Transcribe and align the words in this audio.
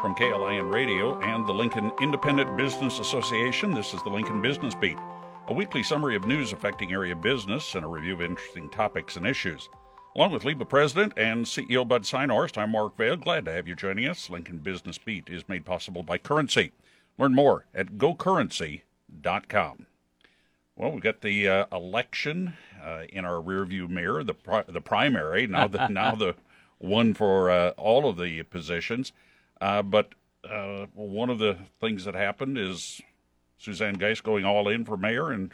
From 0.00 0.14
KLIN 0.16 0.72
Radio 0.72 1.20
and 1.20 1.46
the 1.46 1.52
Lincoln 1.52 1.92
Independent 2.00 2.56
Business 2.56 2.98
Association, 2.98 3.72
this 3.72 3.94
is 3.94 4.02
the 4.02 4.10
Lincoln 4.10 4.42
Business 4.42 4.74
Beat, 4.74 4.96
a 5.48 5.54
weekly 5.54 5.82
summary 5.82 6.16
of 6.16 6.26
news 6.26 6.52
affecting 6.52 6.92
area 6.92 7.14
business 7.14 7.76
and 7.76 7.84
a 7.84 7.88
review 7.88 8.14
of 8.14 8.22
interesting 8.22 8.68
topics 8.70 9.16
and 9.16 9.26
issues. 9.26 9.68
Along 10.16 10.32
with 10.32 10.44
LIBA 10.44 10.68
President 10.68 11.12
and 11.16 11.44
CEO 11.44 11.86
Bud 11.86 12.02
Synhorst, 12.02 12.58
I'm 12.58 12.72
Mark 12.72 12.96
Vale. 12.96 13.16
Glad 13.16 13.44
to 13.44 13.52
have 13.52 13.68
you 13.68 13.76
joining 13.76 14.08
us. 14.08 14.28
Lincoln 14.28 14.58
Business 14.58 14.98
Beat 14.98 15.28
is 15.28 15.48
made 15.48 15.64
possible 15.64 16.02
by 16.02 16.18
Currency. 16.18 16.72
Learn 17.18 17.34
more 17.34 17.66
at 17.74 17.98
gocurrency.com. 17.98 19.86
Well, 20.74 20.92
we've 20.92 21.02
got 21.02 21.20
the 21.22 21.48
uh, 21.48 21.66
election 21.72 22.54
uh, 22.82 23.04
in 23.08 23.24
our 23.24 23.42
rearview 23.42 23.88
mirror, 23.88 24.22
the 24.22 24.34
pri- 24.34 24.64
the 24.68 24.80
primary 24.80 25.46
now 25.46 25.68
the 25.68 25.86
now 25.90 26.14
the 26.14 26.34
one 26.78 27.14
for 27.14 27.50
uh, 27.50 27.70
all 27.70 28.08
of 28.08 28.16
the 28.16 28.42
positions. 28.44 29.12
Uh, 29.60 29.82
but 29.82 30.12
uh, 30.48 30.86
one 30.94 31.30
of 31.30 31.38
the 31.38 31.56
things 31.80 32.04
that 32.04 32.14
happened 32.14 32.58
is 32.58 33.00
Suzanne 33.58 33.94
Geist 33.94 34.22
going 34.22 34.44
all 34.44 34.68
in 34.68 34.84
for 34.84 34.96
mayor 34.96 35.30
and 35.30 35.52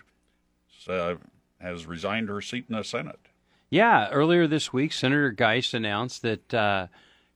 uh, 0.88 1.14
has 1.60 1.86
resigned 1.86 2.28
her 2.28 2.40
seat 2.40 2.66
in 2.68 2.76
the 2.76 2.84
Senate. 2.84 3.20
Yeah, 3.70 4.10
earlier 4.10 4.46
this 4.46 4.72
week, 4.72 4.92
Senator 4.92 5.30
Geist 5.30 5.72
announced 5.72 6.22
that 6.22 6.52
uh, 6.52 6.88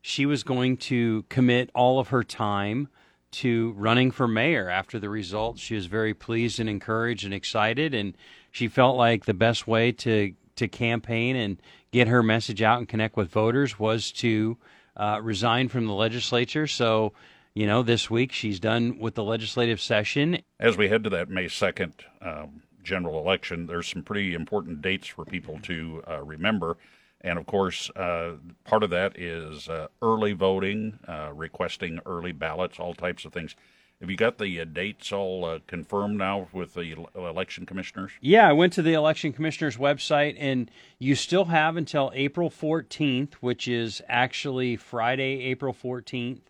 she 0.03 0.27
was 0.27 0.43
going 0.43 0.77
to 0.77 1.25
commit 1.29 1.71
all 1.75 1.99
of 1.99 2.09
her 2.09 2.23
time 2.23 2.89
to 3.33 3.73
running 3.77 4.11
for 4.11 4.29
mayor 4.29 4.69
after 4.69 4.99
the 4.99 5.09
results. 5.09 5.61
She 5.61 5.75
was 5.75 5.87
very 5.87 6.15
pleased 6.15 6.61
and 6.61 6.69
encouraged 6.69 7.25
and 7.25 7.33
excited, 7.33 7.95
and 7.95 8.17
she 8.51 8.69
felt 8.69 8.97
like 8.97 9.25
the 9.25 9.35
best 9.35 9.67
way 9.67 9.93
to 9.93 10.35
to 10.57 10.69
campaign 10.69 11.37
and 11.37 11.61
get 11.93 12.09
her 12.09 12.23
message 12.23 12.63
out 12.63 12.79
and 12.79 12.89
connect 12.89 13.17
with 13.17 13.31
voters 13.31 13.79
was 13.79 14.13
to 14.13 14.57
uh, 14.97 15.21
resign 15.23 15.69
from 15.69 15.87
the 15.87 15.95
legislature. 15.95 16.67
So, 16.67 17.13
you 17.55 17.67
know, 17.67 17.83
this 17.83 18.11
week 18.11 18.33
she's 18.33 18.61
done 18.61 18.99
with 18.99 19.15
the 19.15 19.25
legislative 19.25 19.81
session. 19.81 20.39
As 20.59 20.77
we 20.77 20.89
head 20.89 21.05
to 21.05 21.11
that 21.11 21.29
May 21.29 21.49
second. 21.49 21.95
Um 22.21 22.63
general 22.87 23.19
election, 23.19 23.67
there's 23.67 23.89
some 23.89 24.03
pretty 24.03 24.33
important 24.33 24.81
dates 24.81 25.09
for 25.09 25.25
people 25.27 25.59
to 25.65 26.03
uh, 26.09 26.23
remember. 26.23 26.79
And 27.21 27.39
of 27.39 27.45
course, 27.45 27.91
uh, 27.97 28.35
part 28.65 28.83
of 28.83 28.91
that 28.91 29.19
is 29.19 29.69
uh, 29.69 29.89
early 30.01 30.33
voting, 30.33 30.99
uh, 31.07 31.33
requesting 31.35 31.99
early 32.07 32.33
ballots, 32.33 32.79
all 32.79 32.95
types 32.95 33.25
of 33.25 33.33
things. 33.33 33.57
Have 34.01 34.11
you 34.11 34.17
got 34.17 34.37
the 34.37 34.61
uh, 34.61 34.65
dates 34.65 35.11
all 35.11 35.47
uh, 35.47 35.61
confirmed 35.67 36.19
now 36.19 36.49
with 36.53 36.75
the 36.75 37.07
election 37.15 37.65
commissioners? 37.65 38.13
Yeah, 38.21 38.47
I 38.47 38.53
went 38.53 38.75
to 38.75 38.83
the 38.83 38.93
election 38.93 39.33
commissioners 39.33 39.79
website, 39.79 40.37
and 40.39 40.71
you 40.99 41.15
still 41.15 41.47
have 41.47 41.79
until 41.79 42.13
April 42.15 42.51
14th, 42.51 43.35
which 43.35 43.67
is 43.67 44.03
actually 44.07 44.77
Friday, 44.77 45.45
April 45.45 45.73
14th, 45.73 46.43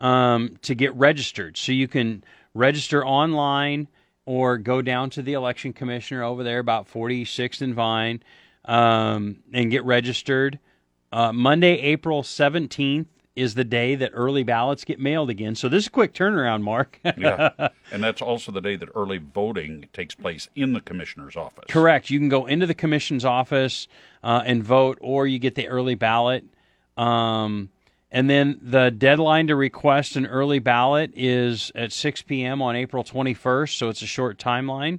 um, 0.00 0.56
to 0.62 0.74
get 0.74 0.92
registered. 0.96 1.56
So 1.56 1.70
you 1.70 1.86
can 1.86 2.24
register 2.52 3.06
online 3.06 3.86
or 4.26 4.58
go 4.58 4.82
down 4.82 5.08
to 5.10 5.22
the 5.22 5.34
election 5.34 5.72
commissioner 5.72 6.24
over 6.24 6.42
there, 6.42 6.58
about 6.58 6.90
46th 6.90 7.62
and 7.62 7.76
Vine, 7.76 8.24
um, 8.64 9.36
and 9.52 9.70
get 9.70 9.84
registered. 9.84 10.58
Uh, 11.12 11.32
Monday, 11.32 11.78
April 11.78 12.24
17th 12.24 13.06
is 13.38 13.54
the 13.54 13.64
day 13.64 13.94
that 13.94 14.10
early 14.12 14.42
ballots 14.42 14.84
get 14.84 14.98
mailed 14.98 15.30
again. 15.30 15.54
So 15.54 15.68
this 15.68 15.84
is 15.84 15.86
a 15.86 15.90
quick 15.90 16.12
turnaround, 16.12 16.62
Mark. 16.62 17.00
yeah. 17.16 17.50
And 17.90 18.04
that's 18.04 18.20
also 18.20 18.52
the 18.52 18.60
day 18.60 18.76
that 18.76 18.90
early 18.94 19.16
voting 19.16 19.88
takes 19.94 20.14
place 20.14 20.50
in 20.54 20.74
the 20.74 20.80
commissioner's 20.82 21.36
office. 21.36 21.64
Correct. 21.68 22.10
You 22.10 22.18
can 22.18 22.28
go 22.28 22.44
into 22.44 22.66
the 22.66 22.74
commission's 22.74 23.24
office 23.24 23.88
uh, 24.22 24.42
and 24.44 24.62
vote, 24.62 24.98
or 25.00 25.26
you 25.26 25.38
get 25.38 25.54
the 25.54 25.68
early 25.68 25.94
ballot. 25.94 26.44
Um, 26.98 27.70
and 28.10 28.28
then 28.28 28.60
the 28.60 28.90
deadline 28.90 29.46
to 29.46 29.56
request 29.56 30.16
an 30.16 30.26
early 30.26 30.58
ballot 30.58 31.12
is 31.14 31.72
at 31.74 31.92
6 31.92 32.22
p.m. 32.22 32.60
on 32.60 32.76
April 32.76 33.04
21st, 33.04 33.78
so 33.78 33.88
it's 33.88 34.02
a 34.02 34.06
short 34.06 34.38
timeline. 34.38 34.98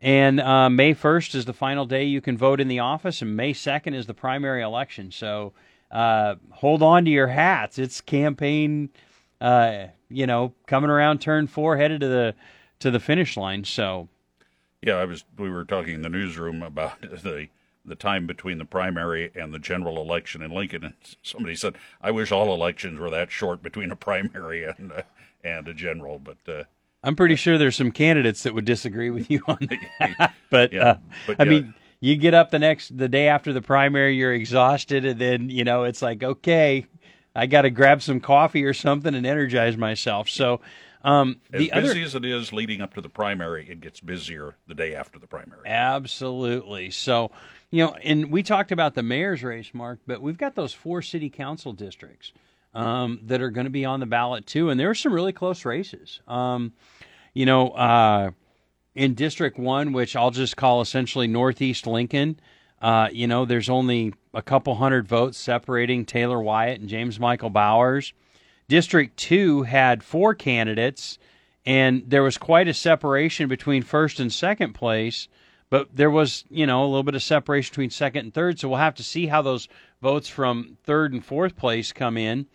And 0.00 0.40
uh, 0.40 0.70
May 0.70 0.94
1st 0.94 1.34
is 1.34 1.44
the 1.44 1.52
final 1.52 1.84
day 1.84 2.04
you 2.04 2.22
can 2.22 2.38
vote 2.38 2.60
in 2.60 2.68
the 2.68 2.78
office, 2.78 3.20
and 3.20 3.36
May 3.36 3.52
2nd 3.52 3.94
is 3.94 4.06
the 4.06 4.14
primary 4.14 4.62
election. 4.62 5.12
So 5.12 5.52
uh, 5.92 6.36
hold 6.50 6.82
on 6.82 7.04
to 7.04 7.10
your 7.10 7.28
hats. 7.28 7.78
It's 7.78 8.00
campaign, 8.00 8.88
uh, 9.40 9.86
you 10.08 10.26
know, 10.26 10.54
coming 10.66 10.90
around 10.90 11.20
turn 11.20 11.46
four, 11.46 11.76
headed 11.76 12.00
to 12.00 12.08
the 12.08 12.34
to 12.80 12.90
the 12.90 12.98
finish 12.98 13.36
line. 13.36 13.64
So, 13.64 14.08
yeah, 14.80 14.94
I 14.94 15.04
was. 15.04 15.24
We 15.38 15.50
were 15.50 15.64
talking 15.64 15.94
in 15.94 16.02
the 16.02 16.08
newsroom 16.08 16.62
about 16.62 17.00
the 17.02 17.48
the 17.84 17.94
time 17.94 18.26
between 18.26 18.58
the 18.58 18.64
primary 18.64 19.30
and 19.34 19.52
the 19.52 19.58
general 19.58 20.00
election 20.00 20.40
in 20.40 20.50
Lincoln, 20.50 20.84
and 20.84 20.94
somebody 21.22 21.54
said, 21.54 21.76
"I 22.00 22.10
wish 22.10 22.32
all 22.32 22.54
elections 22.54 22.98
were 22.98 23.10
that 23.10 23.30
short 23.30 23.62
between 23.62 23.90
a 23.90 23.96
primary 23.96 24.64
and 24.78 24.92
uh, 24.92 25.02
and 25.44 25.68
a 25.68 25.74
general." 25.74 26.18
But 26.18 26.38
uh, 26.48 26.64
I'm 27.04 27.16
pretty 27.16 27.36
sure 27.36 27.58
there's 27.58 27.76
some 27.76 27.92
candidates 27.92 28.44
that 28.44 28.54
would 28.54 28.64
disagree 28.64 29.10
with 29.10 29.30
you 29.30 29.42
on 29.46 29.68
that. 30.00 30.32
but, 30.50 30.72
yeah, 30.72 30.82
uh, 30.82 30.98
but 31.26 31.40
I 31.40 31.44
yeah. 31.44 31.50
mean, 31.50 31.74
you 32.02 32.16
get 32.16 32.34
up 32.34 32.50
the 32.50 32.58
next 32.58 32.98
the 32.98 33.08
day 33.08 33.28
after 33.28 33.52
the 33.52 33.62
primary, 33.62 34.16
you're 34.16 34.34
exhausted, 34.34 35.04
and 35.04 35.20
then 35.20 35.48
you 35.48 35.62
know 35.62 35.84
it's 35.84 36.02
like, 36.02 36.22
okay, 36.22 36.84
I 37.34 37.46
got 37.46 37.62
to 37.62 37.70
grab 37.70 38.02
some 38.02 38.18
coffee 38.18 38.64
or 38.64 38.74
something 38.74 39.14
and 39.14 39.24
energize 39.24 39.78
myself. 39.78 40.28
So. 40.28 40.60
Um, 41.04 41.40
as 41.52 41.58
busy 41.58 41.72
other, 41.72 42.00
as 42.00 42.14
it 42.14 42.24
is 42.24 42.52
leading 42.52 42.80
up 42.80 42.94
to 42.94 43.00
the 43.00 43.08
primary, 43.08 43.68
it 43.68 43.80
gets 43.80 43.98
busier 43.98 44.54
the 44.68 44.74
day 44.74 44.94
after 44.94 45.18
the 45.18 45.26
primary. 45.26 45.66
Absolutely. 45.66 46.92
So, 46.92 47.32
you 47.72 47.84
know, 47.84 47.96
and 48.04 48.30
we 48.30 48.44
talked 48.44 48.70
about 48.70 48.94
the 48.94 49.02
mayor's 49.02 49.42
race, 49.42 49.74
Mark, 49.74 49.98
but 50.06 50.22
we've 50.22 50.38
got 50.38 50.54
those 50.54 50.72
four 50.72 51.02
city 51.02 51.28
council 51.28 51.72
districts 51.72 52.30
um, 52.72 53.18
that 53.24 53.42
are 53.42 53.50
going 53.50 53.64
to 53.64 53.70
be 53.70 53.84
on 53.84 53.98
the 53.98 54.06
ballot 54.06 54.46
too, 54.46 54.70
and 54.70 54.78
there 54.78 54.90
are 54.90 54.94
some 54.94 55.12
really 55.12 55.32
close 55.32 55.64
races. 55.64 56.20
Um, 56.28 56.72
you 57.34 57.46
know, 57.46 57.70
uh, 57.70 58.30
in 58.94 59.14
District 59.14 59.58
One, 59.58 59.92
which 59.92 60.16
I'll 60.16 60.30
just 60.30 60.56
call 60.56 60.80
essentially 60.80 61.26
Northeast 61.26 61.86
Lincoln, 61.86 62.38
uh, 62.82 63.08
you 63.12 63.28
know, 63.28 63.44
there's 63.44 63.68
only 63.68 64.12
a 64.34 64.42
couple 64.42 64.74
hundred 64.74 65.06
votes 65.06 65.38
separating 65.38 66.04
Taylor 66.04 66.40
Wyatt 66.40 66.80
and 66.80 66.88
James 66.88 67.20
Michael 67.20 67.50
Bowers. 67.50 68.12
District 68.68 69.16
Two 69.16 69.62
had 69.62 70.02
four 70.02 70.34
candidates, 70.34 71.18
and 71.64 72.02
there 72.06 72.24
was 72.24 72.38
quite 72.38 72.66
a 72.66 72.74
separation 72.74 73.48
between 73.48 73.82
first 73.82 74.18
and 74.18 74.32
second 74.32 74.72
place. 74.72 75.28
But 75.70 75.96
there 75.96 76.10
was, 76.10 76.44
you 76.50 76.66
know, 76.66 76.82
a 76.82 76.86
little 76.86 77.02
bit 77.02 77.14
of 77.14 77.22
separation 77.22 77.70
between 77.70 77.88
second 77.88 78.26
and 78.26 78.34
third, 78.34 78.58
so 78.58 78.68
we'll 78.68 78.78
have 78.78 78.96
to 78.96 79.02
see 79.02 79.26
how 79.26 79.40
those 79.40 79.68
votes 80.02 80.28
from 80.28 80.76
third 80.84 81.14
and 81.14 81.24
fourth 81.24 81.56
place 81.56 81.92
come 81.92 82.18
in. 82.18 82.46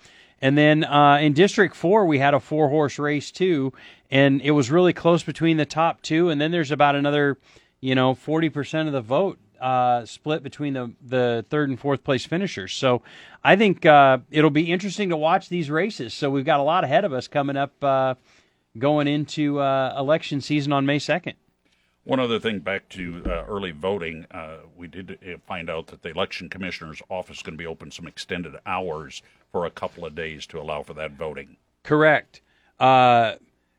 And 0.42 0.58
then 0.58 0.84
uh, 0.84 1.18
in 1.22 1.34
District 1.34 1.76
4, 1.76 2.06
we 2.06 2.20
had 2.20 2.34
a 2.34 2.40
four 2.40 2.70
horse 2.70 3.00
race 3.00 3.32
too, 3.32 3.74
and 4.12 4.42
it 4.42 4.52
was 4.52 4.70
really 4.70 4.94
close 4.94 5.24
between 5.24 5.58
the 5.58 5.66
top 5.66 6.02
two. 6.02 6.30
And 6.30 6.40
then 6.40 6.52
there's 6.52 6.72
about 6.72 6.96
another, 6.96 7.38
you 7.82 7.96
know, 7.96 8.14
40% 8.14 8.88
of 8.88 8.94
the 8.94 9.02
vote 9.02 9.40
uh, 9.60 10.06
split 10.06 10.44
between 10.44 10.74
the, 10.74 10.92
the 11.02 11.46
third 11.50 11.70
and 11.70 11.80
fourth 11.80 12.04
place 12.04 12.26
finishers. 12.26 12.74
So 12.74 13.02
I 13.44 13.56
think 13.56 13.86
uh, 13.86 14.20
it'll 14.30 14.50
be 14.50 14.72
interesting 14.72 15.10
to 15.10 15.18
watch 15.18 15.50
these 15.50 15.70
races. 15.70 16.14
So 16.14 16.30
we've 16.30 16.46
got 16.46 16.60
a 16.60 16.64
lot 16.64 16.84
ahead 16.84 17.06
of 17.06 17.14
us 17.14 17.28
coming 17.28 17.58
up 17.58 17.84
uh, 17.84 18.16
going 18.78 19.08
into 19.08 19.60
uh, 19.60 19.96
election 19.98 20.42
season 20.42 20.72
on 20.72 20.86
May 20.86 21.00
2nd. 21.00 21.34
One 22.04 22.22
other 22.22 22.40
thing 22.40 22.60
back 22.60 22.88
to 22.90 23.22
uh, 23.26 23.44
early 23.50 23.72
voting, 23.72 24.26
uh, 24.32 24.60
we 24.78 24.88
did 24.88 25.20
uh, 25.22 25.38
find 25.46 25.70
out 25.70 25.88
that 25.88 26.04
the 26.04 26.10
election 26.10 26.48
commissioner's 26.48 27.02
office 27.10 27.38
is 27.38 27.44
going 27.44 27.56
to 27.56 27.62
be 27.62 27.68
open 27.68 27.92
some 27.92 28.08
extended 28.08 28.54
hours 28.66 29.22
for 29.58 29.66
a 29.66 29.72
couple 29.72 30.06
of 30.06 30.14
days 30.14 30.46
to 30.46 30.60
allow 30.60 30.84
for 30.84 30.94
that 30.94 31.14
voting. 31.14 31.58
Correct. 31.82 32.42
Uh, 32.80 33.34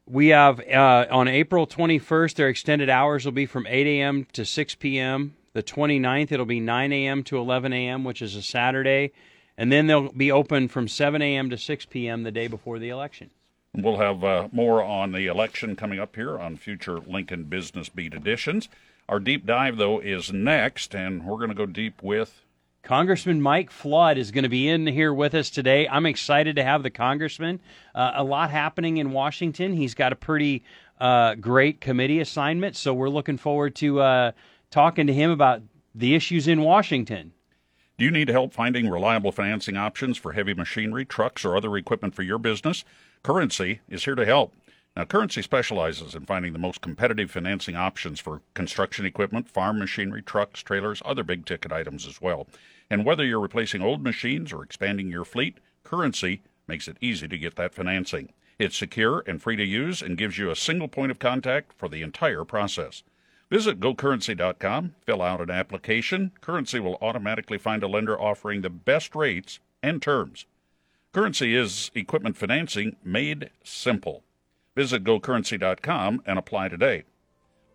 we 0.06 0.28
have 0.28 0.58
uh, 0.60 1.06
on 1.08 1.28
April 1.28 1.68
21st, 1.68 2.34
their 2.34 2.48
extended 2.48 2.90
hours 2.90 3.24
will 3.24 3.30
be 3.30 3.46
from 3.46 3.64
8 3.68 3.86
a.m. 3.86 4.26
to 4.32 4.44
6 4.44 4.74
p.m. 4.74 5.36
The 5.52 5.62
29th, 5.62 6.32
it'll 6.32 6.46
be 6.46 6.58
9 6.58 6.92
a.m. 6.92 7.22
to 7.24 7.38
11 7.38 7.72
a.m., 7.72 8.02
which 8.02 8.20
is 8.20 8.34
a 8.34 8.42
Saturday. 8.42 9.12
And 9.56 9.70
then 9.70 9.86
they'll 9.86 10.10
be 10.10 10.32
open 10.32 10.66
from 10.66 10.88
7 10.88 11.22
a.m. 11.22 11.48
to 11.50 11.56
6 11.56 11.86
p.m. 11.86 12.24
the 12.24 12.32
day 12.32 12.48
before 12.48 12.80
the 12.80 12.88
election. 12.88 13.30
We'll 13.72 13.98
have 13.98 14.24
uh, 14.24 14.48
more 14.50 14.82
on 14.82 15.12
the 15.12 15.28
election 15.28 15.76
coming 15.76 16.00
up 16.00 16.16
here 16.16 16.36
on 16.36 16.56
future 16.56 16.98
Lincoln 16.98 17.44
Business 17.44 17.88
Beat 17.88 18.14
editions. 18.14 18.68
Our 19.08 19.20
deep 19.20 19.46
dive, 19.46 19.76
though, 19.76 20.00
is 20.00 20.32
next, 20.32 20.92
and 20.92 21.24
we're 21.24 21.36
going 21.36 21.50
to 21.50 21.54
go 21.54 21.66
deep 21.66 22.02
with. 22.02 22.42
Congressman 22.88 23.42
Mike 23.42 23.70
Flood 23.70 24.16
is 24.16 24.30
going 24.30 24.44
to 24.44 24.48
be 24.48 24.66
in 24.66 24.86
here 24.86 25.12
with 25.12 25.34
us 25.34 25.50
today. 25.50 25.86
I'm 25.86 26.06
excited 26.06 26.56
to 26.56 26.64
have 26.64 26.82
the 26.82 26.88
congressman. 26.88 27.60
Uh, 27.94 28.12
a 28.14 28.24
lot 28.24 28.50
happening 28.50 28.96
in 28.96 29.12
Washington. 29.12 29.74
He's 29.74 29.92
got 29.92 30.14
a 30.14 30.16
pretty 30.16 30.64
uh, 30.98 31.34
great 31.34 31.82
committee 31.82 32.18
assignment, 32.18 32.76
so 32.76 32.94
we're 32.94 33.10
looking 33.10 33.36
forward 33.36 33.74
to 33.76 34.00
uh, 34.00 34.32
talking 34.70 35.06
to 35.06 35.12
him 35.12 35.30
about 35.30 35.60
the 35.94 36.14
issues 36.14 36.48
in 36.48 36.62
Washington. 36.62 37.34
Do 37.98 38.06
you 38.06 38.10
need 38.10 38.28
help 38.28 38.54
finding 38.54 38.88
reliable 38.88 39.32
financing 39.32 39.76
options 39.76 40.16
for 40.16 40.32
heavy 40.32 40.54
machinery, 40.54 41.04
trucks, 41.04 41.44
or 41.44 41.58
other 41.58 41.76
equipment 41.76 42.14
for 42.14 42.22
your 42.22 42.38
business? 42.38 42.86
Currency 43.22 43.80
is 43.90 44.06
here 44.06 44.14
to 44.14 44.24
help. 44.24 44.54
Now, 44.96 45.04
Currency 45.04 45.42
specializes 45.42 46.14
in 46.14 46.24
finding 46.24 46.54
the 46.54 46.58
most 46.58 46.80
competitive 46.80 47.30
financing 47.30 47.76
options 47.76 48.18
for 48.18 48.40
construction 48.54 49.04
equipment, 49.04 49.48
farm 49.48 49.78
machinery, 49.78 50.22
trucks, 50.22 50.60
trailers, 50.60 51.02
other 51.04 51.22
big 51.22 51.44
ticket 51.44 51.70
items 51.70 52.06
as 52.06 52.20
well. 52.20 52.48
And 52.90 53.04
whether 53.04 53.24
you're 53.24 53.40
replacing 53.40 53.82
old 53.82 54.02
machines 54.02 54.52
or 54.52 54.62
expanding 54.62 55.08
your 55.08 55.24
fleet, 55.24 55.58
Currency 55.84 56.42
makes 56.66 56.88
it 56.88 56.96
easy 57.00 57.28
to 57.28 57.38
get 57.38 57.56
that 57.56 57.74
financing. 57.74 58.32
It's 58.58 58.76
secure 58.76 59.22
and 59.26 59.40
free 59.40 59.56
to 59.56 59.64
use 59.64 60.02
and 60.02 60.18
gives 60.18 60.38
you 60.38 60.50
a 60.50 60.56
single 60.56 60.88
point 60.88 61.10
of 61.10 61.18
contact 61.18 61.72
for 61.72 61.88
the 61.88 62.02
entire 62.02 62.44
process. 62.44 63.02
Visit 63.50 63.80
gocurrency.com, 63.80 64.94
fill 65.06 65.22
out 65.22 65.40
an 65.40 65.50
application. 65.50 66.32
Currency 66.40 66.80
will 66.80 66.98
automatically 67.00 67.56
find 67.56 67.82
a 67.82 67.88
lender 67.88 68.20
offering 68.20 68.60
the 68.60 68.70
best 68.70 69.14
rates 69.14 69.60
and 69.82 70.02
terms. 70.02 70.44
Currency 71.12 71.54
is 71.54 71.90
equipment 71.94 72.36
financing 72.36 72.96
made 73.02 73.50
simple. 73.64 74.22
Visit 74.76 75.04
gocurrency.com 75.04 76.22
and 76.26 76.38
apply 76.38 76.68
today. 76.68 77.04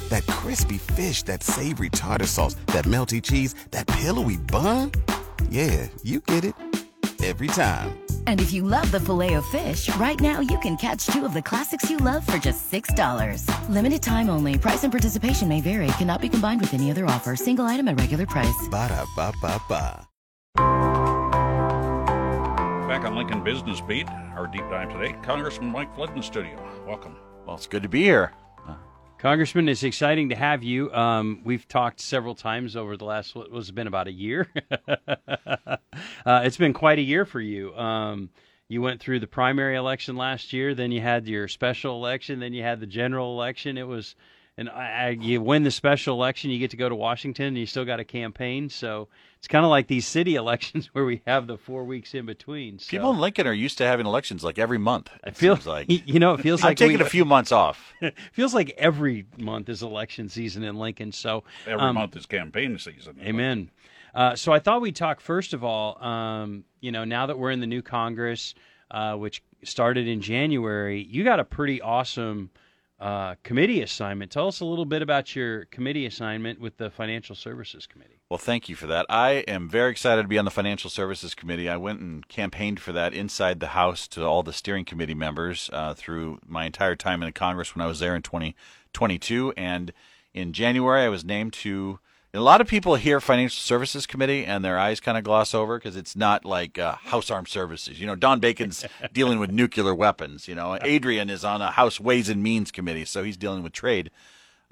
That 0.10 0.28
crispy 0.28 0.78
fish, 0.78 1.24
that 1.24 1.42
savory 1.42 1.90
tartar 1.90 2.28
sauce, 2.28 2.54
that 2.68 2.86
melty 2.86 3.20
cheese, 3.20 3.56
that 3.72 3.88
pillowy 3.88 4.38
bun. 4.38 4.92
Yeah, 5.50 5.88
you 6.04 6.20
get 6.20 6.46
it 6.46 6.54
every 7.24 7.48
time. 7.48 8.03
And 8.28 8.42
if 8.42 8.52
you 8.52 8.64
love 8.64 8.92
the 8.92 9.00
filet 9.00 9.36
of 9.36 9.46
fish, 9.46 9.88
right 9.96 10.20
now 10.20 10.42
you 10.42 10.60
can 10.60 10.76
catch 10.76 11.06
two 11.06 11.24
of 11.24 11.34
the 11.34 11.42
classics 11.42 11.90
you 11.90 11.98
love 11.98 12.28
for 12.28 12.38
just 12.38 12.70
$6. 12.70 13.48
Limited 13.70 14.02
time 14.02 14.30
only. 14.30 14.58
Price 14.58 14.84
and 14.84 14.92
participation 14.92 15.48
may 15.48 15.62
vary. 15.62 15.88
Cannot 15.98 16.20
be 16.20 16.28
combined 16.28 16.60
with 16.60 16.74
any 16.74 16.92
other 16.92 17.06
offer. 17.06 17.38
Single 17.38 17.66
item 17.66 17.88
at 17.88 17.98
regular 17.98 18.26
price. 18.26 18.68
Ba 18.70 18.90
da 18.90 19.06
ba 19.16 19.32
ba 19.42 19.62
ba. 19.70 20.08
Back 22.88 23.06
on 23.06 23.16
Lincoln 23.16 23.44
Business 23.44 23.82
Beat, 23.82 24.08
our 24.36 24.46
deep 24.46 24.70
dive 24.70 24.92
today, 24.92 25.16
Congressman 25.24 25.72
Mike 25.72 25.96
Flood 25.96 26.10
in 26.10 26.18
the 26.18 26.22
studio. 26.22 26.62
Welcome. 26.86 27.16
Well, 27.48 27.56
it's 27.56 27.66
good 27.66 27.82
to 27.82 27.90
be 27.90 28.04
here. 28.04 28.34
Congressman, 29.24 29.70
it's 29.70 29.84
exciting 29.84 30.28
to 30.28 30.36
have 30.36 30.64
you. 30.64 30.94
Um, 30.94 31.40
we've 31.46 31.66
talked 31.66 32.02
several 32.02 32.36
times 32.36 32.76
over 32.76 32.98
the 32.98 33.06
last 33.06 33.36
what 33.36 33.50
was 33.50 33.72
been 33.72 33.88
about 33.88 34.10
a 34.10 34.12
year. 34.12 34.50
uh, 34.90 35.78
it's 36.26 36.58
been 36.58 36.74
quite 36.74 37.00
a 37.00 37.02
year 37.02 37.24
for 37.24 37.40
you. 37.40 37.74
Um, 37.74 38.32
you 38.68 38.82
went 38.82 39.00
through 39.00 39.22
the 39.22 39.28
primary 39.28 39.78
election 39.78 40.18
last 40.18 40.52
year, 40.52 40.76
then 40.76 40.92
you 40.92 41.00
had 41.00 41.26
your 41.26 41.48
special 41.48 41.96
election, 41.96 42.42
then 42.42 42.52
you 42.52 42.64
had 42.64 42.82
the 42.82 42.86
general 42.86 43.32
election. 43.32 43.78
It 43.78 43.88
was, 43.88 44.18
and 44.58 44.70
I, 44.70 45.08
I, 45.08 45.10
you 45.10 45.42
win 45.42 45.64
the 45.64 45.72
special 45.72 46.16
election, 46.16 46.52
you 46.52 46.60
get 46.60 46.72
to 46.72 46.78
go 46.78 46.88
to 46.88 46.96
Washington, 46.96 47.48
and 47.48 47.58
you 47.58 47.66
still 47.66 47.86
got 47.86 48.00
a 48.00 48.04
campaign. 48.04 48.70
So 48.70 49.08
it's 49.38 49.48
kind 49.48 49.66
of 49.66 49.72
like 49.72 49.88
these 49.88 50.08
city 50.08 50.36
elections 50.44 50.88
where 50.94 51.06
we 51.06 51.22
have 51.26 51.48
the 51.48 51.58
four 51.58 51.84
weeks 51.86 52.14
in 52.14 52.26
between. 52.26 52.78
So. 52.80 52.90
People 52.90 53.12
in 53.12 53.20
Lincoln 53.20 53.48
are 53.48 53.54
used 53.54 53.78
to 53.80 53.86
having 53.86 54.06
elections 54.06 54.44
like 54.44 54.60
every 54.60 54.78
month. 54.78 55.10
It 55.26 55.36
feels 55.36 55.66
like 55.66 55.88
you 56.08 56.20
know 56.20 56.34
it 56.34 56.42
feels 56.42 56.62
I'm 56.64 56.70
like 56.70 56.78
taking 56.78 57.00
we- 57.00 57.06
a 57.06 57.10
few 57.10 57.26
months 57.26 57.52
off. 57.52 57.94
feels 58.32 58.54
like 58.54 58.74
every 58.78 59.26
month 59.38 59.70
is 59.70 59.82
election 59.82 60.30
season 60.30 60.64
in 60.64 60.78
Lincoln. 60.78 61.12
So 61.12 61.44
Every 61.66 61.82
um, 61.82 61.96
month 61.96 62.16
is 62.16 62.26
campaign 62.26 62.78
season. 62.78 63.20
Amen. 63.22 63.72
Uh, 64.14 64.36
so 64.36 64.52
I 64.52 64.60
thought 64.60 64.82
we'd 64.82 64.96
talk 64.96 65.20
first 65.20 65.54
of 65.54 65.64
all. 65.64 66.02
Um, 66.04 66.64
you 66.80 66.92
know, 66.92 67.04
now 67.04 67.26
that 67.26 67.40
we're 67.40 67.50
in 67.52 67.60
the 67.60 67.68
new 67.68 67.82
Congress, 67.82 68.54
uh, 68.92 69.16
which 69.16 69.42
started 69.64 70.08
in 70.08 70.22
January, 70.22 71.02
you 71.02 71.24
got 71.24 71.40
a 71.40 71.44
pretty 71.44 71.82
awesome 71.82 72.52
uh, 73.04 73.36
committee 73.44 73.82
assignment. 73.82 74.32
Tell 74.32 74.48
us 74.48 74.62
a 74.62 74.66
little 74.66 74.86
bit 74.86 75.02
about 75.02 75.36
your 75.36 75.66
committee 75.66 76.06
assignment 76.06 76.62
with 76.62 76.78
the 76.78 76.90
Financial 76.90 77.36
Services 77.36 77.86
Committee. 77.86 78.22
Well, 78.30 78.38
thank 78.38 78.70
you 78.70 78.78
for 78.78 78.88
that. 78.88 79.06
I 79.10 79.44
am 79.46 79.68
very 79.68 79.92
excited 79.92 80.22
to 80.22 80.28
be 80.30 80.38
on 80.38 80.46
the 80.46 80.52
Financial 80.52 80.90
Services 80.90 81.36
Committee. 81.36 81.68
I 81.68 81.76
went 81.76 82.00
and 82.00 82.26
campaigned 82.30 82.80
for 82.80 82.94
that 82.94 83.14
inside 83.14 83.60
the 83.60 83.68
House 83.68 84.08
to 84.08 84.24
all 84.24 84.42
the 84.42 84.54
steering 84.54 84.86
committee 84.86 85.14
members 85.14 85.70
uh, 85.74 85.94
through 85.94 86.40
my 86.48 86.66
entire 86.66 86.96
time 86.96 87.22
in 87.22 87.34
Congress 87.34 87.76
when 87.76 87.84
I 87.84 87.88
was 87.88 88.00
there 88.00 88.16
in 88.16 88.22
2022. 88.22 89.54
and 89.58 89.92
in 90.34 90.54
January, 90.54 91.02
I 91.02 91.10
was 91.10 91.26
named 91.26 91.54
to. 91.54 92.00
A 92.36 92.42
lot 92.42 92.62
of 92.62 92.68
people 92.68 92.96
hear 92.96 93.22
Financial 93.22 93.62
Services 93.62 94.08
Committee 94.08 94.44
and 94.44 94.66
their 94.66 94.80
eyes 94.80 95.00
kind 95.00 95.20
of 95.20 95.24
gloss 95.24 95.54
over 95.54 95.78
because 95.78 95.96
it's 95.96 96.16
not 96.16 96.44
like 96.44 96.80
uh, 96.80 96.96
House 96.96 97.30
Armed 97.30 97.48
Services. 97.48 98.00
You 98.00 98.08
know, 98.08 98.16
Don 98.16 98.40
Bacon's 98.40 98.84
dealing 99.14 99.38
with 99.38 99.52
nuclear 99.52 99.94
weapons. 99.94 100.48
You 100.48 100.56
know, 100.56 100.80
Adrian 100.82 101.30
is 101.30 101.46
on 101.46 101.62
a 101.62 101.70
House 101.70 102.00
Ways 102.00 102.30
and 102.30 102.42
Means 102.42 102.72
Committee, 102.72 103.06
so 103.06 103.24
he's 103.24 103.38
dealing 103.38 103.62
with 103.62 103.72
trade. 103.72 104.10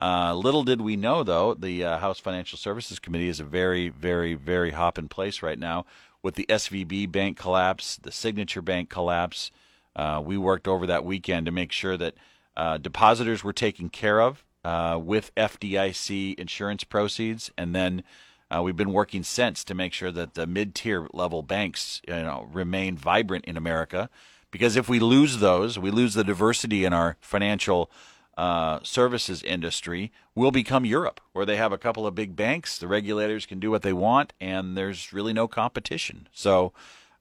Uh, 0.01 0.33
little 0.33 0.63
did 0.63 0.81
we 0.81 0.95
know, 0.95 1.21
though, 1.21 1.53
the 1.53 1.83
uh, 1.83 1.97
House 1.99 2.17
Financial 2.19 2.57
Services 2.57 2.97
Committee 2.97 3.29
is 3.29 3.39
a 3.39 3.43
very, 3.43 3.89
very, 3.89 4.33
very 4.33 4.71
hop 4.71 4.97
in 4.97 5.07
place 5.07 5.43
right 5.43 5.59
now 5.59 5.85
with 6.23 6.33
the 6.33 6.47
SVB 6.49 7.11
bank 7.11 7.37
collapse, 7.37 7.95
the 7.95 8.11
Signature 8.11 8.63
Bank 8.63 8.89
collapse. 8.89 9.51
Uh, 9.95 10.19
we 10.25 10.35
worked 10.35 10.67
over 10.67 10.87
that 10.87 11.05
weekend 11.05 11.45
to 11.45 11.51
make 11.51 11.71
sure 11.71 11.95
that 11.95 12.15
uh, 12.57 12.79
depositors 12.79 13.43
were 13.43 13.53
taken 13.53 13.87
care 13.87 14.19
of 14.19 14.43
uh, 14.63 14.99
with 15.01 15.33
FDIC 15.35 16.35
insurance 16.35 16.83
proceeds, 16.83 17.51
and 17.57 17.75
then 17.75 18.03
uh, 18.49 18.61
we've 18.61 18.75
been 18.75 18.93
working 18.93 19.23
since 19.23 19.63
to 19.63 19.73
make 19.73 19.93
sure 19.93 20.11
that 20.11 20.33
the 20.33 20.45
mid-tier 20.45 21.07
level 21.13 21.41
banks, 21.41 22.01
you 22.07 22.13
know, 22.13 22.47
remain 22.51 22.97
vibrant 22.97 23.45
in 23.45 23.57
America. 23.57 24.09
Because 24.51 24.75
if 24.75 24.89
we 24.89 24.99
lose 24.99 25.37
those, 25.37 25.79
we 25.79 25.91
lose 25.91 26.13
the 26.13 26.25
diversity 26.25 26.83
in 26.83 26.91
our 26.91 27.15
financial 27.21 27.89
uh, 28.37 28.79
services 28.83 29.41
industry 29.43 30.11
We'll 30.33 30.51
become 30.51 30.85
Europe, 30.85 31.19
where 31.33 31.45
they 31.45 31.57
have 31.57 31.73
a 31.73 31.77
couple 31.77 32.07
of 32.07 32.15
big 32.15 32.37
banks. 32.37 32.77
The 32.77 32.87
regulators 32.87 33.45
can 33.45 33.59
do 33.59 33.69
what 33.69 33.81
they 33.81 33.91
want, 33.91 34.31
and 34.39 34.77
there's 34.77 35.11
really 35.11 35.33
no 35.33 35.45
competition. 35.45 36.29
So, 36.31 36.71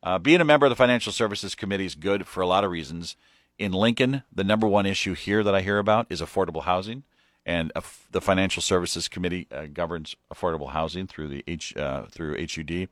uh, 0.02 0.18
being 0.20 0.40
a 0.40 0.44
member 0.44 0.66
of 0.66 0.70
the 0.70 0.76
Financial 0.76 1.12
Services 1.12 1.56
Committee 1.56 1.86
is 1.86 1.96
good 1.96 2.28
for 2.28 2.40
a 2.40 2.46
lot 2.46 2.62
of 2.62 2.70
reasons. 2.70 3.16
In 3.58 3.72
Lincoln, 3.72 4.22
the 4.32 4.44
number 4.44 4.68
one 4.68 4.86
issue 4.86 5.14
here 5.14 5.42
that 5.42 5.54
I 5.56 5.60
hear 5.60 5.78
about 5.78 6.06
is 6.08 6.22
affordable 6.22 6.62
housing, 6.62 7.02
and 7.46 7.72
the 8.10 8.20
Financial 8.20 8.62
Services 8.62 9.08
Committee 9.08 9.46
uh, 9.50 9.66
governs 9.72 10.14
affordable 10.32 10.70
housing 10.70 11.06
through 11.06 11.28
the 11.28 11.44
H 11.46 11.76
uh, 11.76 12.04
through 12.06 12.36
HUD, 12.38 12.88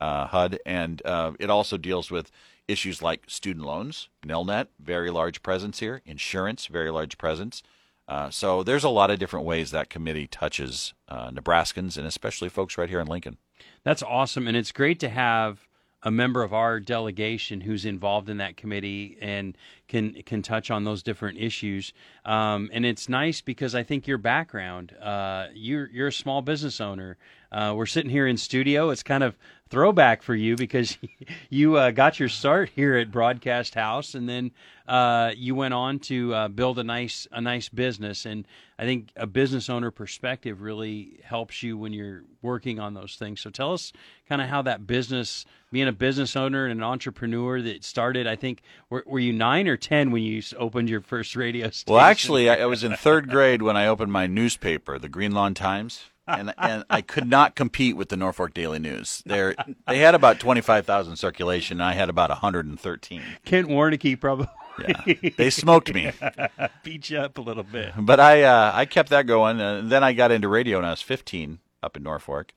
uh, 0.00 0.26
HUD, 0.28 0.58
and 0.64 1.02
uh, 1.04 1.32
it 1.38 1.50
also 1.50 1.76
deals 1.76 2.10
with 2.10 2.30
issues 2.66 3.02
like 3.02 3.24
student 3.28 3.66
loans, 3.66 4.08
Nelnet, 4.24 4.68
very 4.78 5.10
large 5.10 5.42
presence 5.42 5.80
here, 5.80 6.02
insurance, 6.06 6.66
very 6.66 6.90
large 6.90 7.18
presence. 7.18 7.62
Uh, 8.08 8.30
so 8.30 8.62
there's 8.62 8.84
a 8.84 8.88
lot 8.88 9.10
of 9.10 9.18
different 9.18 9.46
ways 9.46 9.70
that 9.70 9.88
committee 9.88 10.26
touches 10.26 10.94
uh, 11.08 11.30
Nebraskans 11.30 11.96
and 11.96 12.06
especially 12.06 12.48
folks 12.48 12.76
right 12.76 12.88
here 12.88 13.00
in 13.00 13.06
Lincoln. 13.06 13.36
That's 13.84 14.02
awesome, 14.02 14.48
and 14.48 14.56
it's 14.56 14.72
great 14.72 14.98
to 15.00 15.08
have 15.08 15.68
a 16.02 16.10
member 16.10 16.42
of 16.42 16.52
our 16.54 16.80
delegation 16.80 17.60
who's 17.60 17.84
involved 17.84 18.30
in 18.30 18.38
that 18.38 18.56
committee 18.56 19.18
and 19.20 19.56
can 19.88 20.14
can 20.22 20.42
touch 20.42 20.70
on 20.70 20.84
those 20.84 21.02
different 21.02 21.38
issues. 21.38 21.92
Um, 22.24 22.70
and 22.72 22.86
it's 22.86 23.08
nice 23.08 23.40
because 23.40 23.74
I 23.74 23.82
think 23.82 24.06
your 24.06 24.18
background, 24.18 24.94
uh, 25.00 25.48
you're 25.54 25.88
you're 25.90 26.08
a 26.08 26.12
small 26.12 26.42
business 26.42 26.80
owner. 26.80 27.18
Uh, 27.52 27.74
we're 27.76 27.86
sitting 27.86 28.10
here 28.10 28.26
in 28.26 28.36
studio. 28.36 28.90
It's 28.90 29.02
kind 29.02 29.22
of 29.22 29.36
throwback 29.70 30.22
for 30.22 30.34
you 30.34 30.56
because 30.56 30.98
you 31.50 31.76
uh, 31.76 31.92
got 31.92 32.18
your 32.18 32.28
start 32.28 32.70
here 32.74 32.96
at 32.96 33.10
Broadcast 33.10 33.74
House, 33.74 34.14
and 34.14 34.28
then 34.28 34.50
uh, 34.86 35.32
you 35.36 35.54
went 35.54 35.72
on 35.72 36.00
to 36.00 36.34
uh, 36.34 36.48
build 36.48 36.78
a 36.78 36.84
nice 36.84 37.26
a 37.30 37.40
nice 37.40 37.68
business. 37.68 38.26
And 38.26 38.46
I 38.78 38.84
think 38.84 39.10
a 39.16 39.26
business 39.26 39.70
owner 39.70 39.90
perspective 39.90 40.60
really 40.60 41.20
helps 41.22 41.62
you 41.62 41.78
when 41.78 41.92
you're 41.92 42.24
working 42.42 42.80
on 42.80 42.94
those 42.94 43.16
things. 43.16 43.40
So 43.40 43.50
tell 43.50 43.72
us 43.72 43.92
kind 44.28 44.42
of 44.42 44.48
how 44.48 44.62
that 44.62 44.86
business, 44.86 45.46
being 45.70 45.88
a 45.88 45.92
business 45.92 46.34
owner 46.34 46.66
and 46.66 46.80
an 46.80 46.84
entrepreneur 46.84 47.62
that 47.62 47.84
started. 47.84 48.26
I 48.26 48.36
think 48.36 48.62
were, 48.90 49.04
were 49.06 49.20
you 49.20 49.32
nine 49.32 49.68
or 49.68 49.76
ten 49.76 50.10
when 50.10 50.24
you 50.24 50.42
opened 50.58 50.90
your 50.90 51.00
first 51.00 51.36
radio 51.36 51.70
station? 51.70 51.94
Well, 51.94 52.04
actually, 52.04 52.50
I, 52.50 52.62
I 52.62 52.66
was 52.66 52.82
in 52.82 52.94
third 52.96 53.30
grade 53.30 53.62
when 53.62 53.76
I 53.76 53.86
opened 53.86 54.12
my 54.12 54.26
newspaper, 54.26 54.98
the 54.98 55.08
Green 55.08 55.32
Lawn 55.32 55.54
Times. 55.54 56.10
And, 56.38 56.54
and 56.58 56.84
I 56.88 57.00
could 57.02 57.28
not 57.28 57.54
compete 57.54 57.96
with 57.96 58.08
the 58.08 58.16
Norfolk 58.16 58.54
Daily 58.54 58.78
News. 58.78 59.22
They 59.26 59.54
they 59.86 59.98
had 59.98 60.14
about 60.14 60.38
twenty 60.38 60.60
five 60.60 60.86
thousand 60.86 61.16
circulation. 61.16 61.80
And 61.80 61.88
I 61.88 61.92
had 61.94 62.08
about 62.08 62.30
hundred 62.30 62.66
and 62.66 62.78
thirteen. 62.78 63.22
Kent 63.44 63.68
Warneke 63.68 64.20
probably 64.20 64.48
Yeah, 64.86 65.30
they 65.36 65.50
smoked 65.50 65.92
me. 65.92 66.12
beat 66.82 67.10
you 67.10 67.18
up 67.18 67.38
a 67.38 67.40
little 67.40 67.62
bit. 67.62 67.92
But 67.98 68.20
I 68.20 68.42
uh, 68.42 68.72
I 68.74 68.86
kept 68.86 69.10
that 69.10 69.26
going, 69.26 69.60
and 69.60 69.90
then 69.90 70.02
I 70.02 70.12
got 70.12 70.30
into 70.30 70.48
radio 70.48 70.78
when 70.78 70.84
I 70.84 70.90
was 70.90 71.02
15 71.02 71.58
up 71.82 71.96
in 71.96 72.02
Norfolk, 72.02 72.54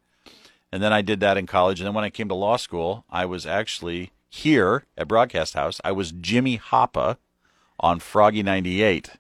and 0.72 0.82
then 0.82 0.94
I 0.94 1.02
did 1.02 1.20
that 1.22 1.38
in 1.38 1.46
college. 1.46 1.80
And 1.80 1.88
then 1.88 1.94
when 1.94 2.04
I 2.04 2.10
came 2.10 2.30
to 2.30 2.36
law 2.36 2.58
school, 2.58 3.06
I 3.10 3.26
was 3.26 3.46
actually 3.46 4.12
here 4.30 4.86
at 4.98 5.08
Broadcast 5.08 5.54
House. 5.54 5.80
I 5.84 5.92
was 5.92 6.12
Jimmy 6.12 6.58
Hoppa 6.58 7.18
on 7.80 8.00
Froggy 8.00 8.44
98. 8.44 9.12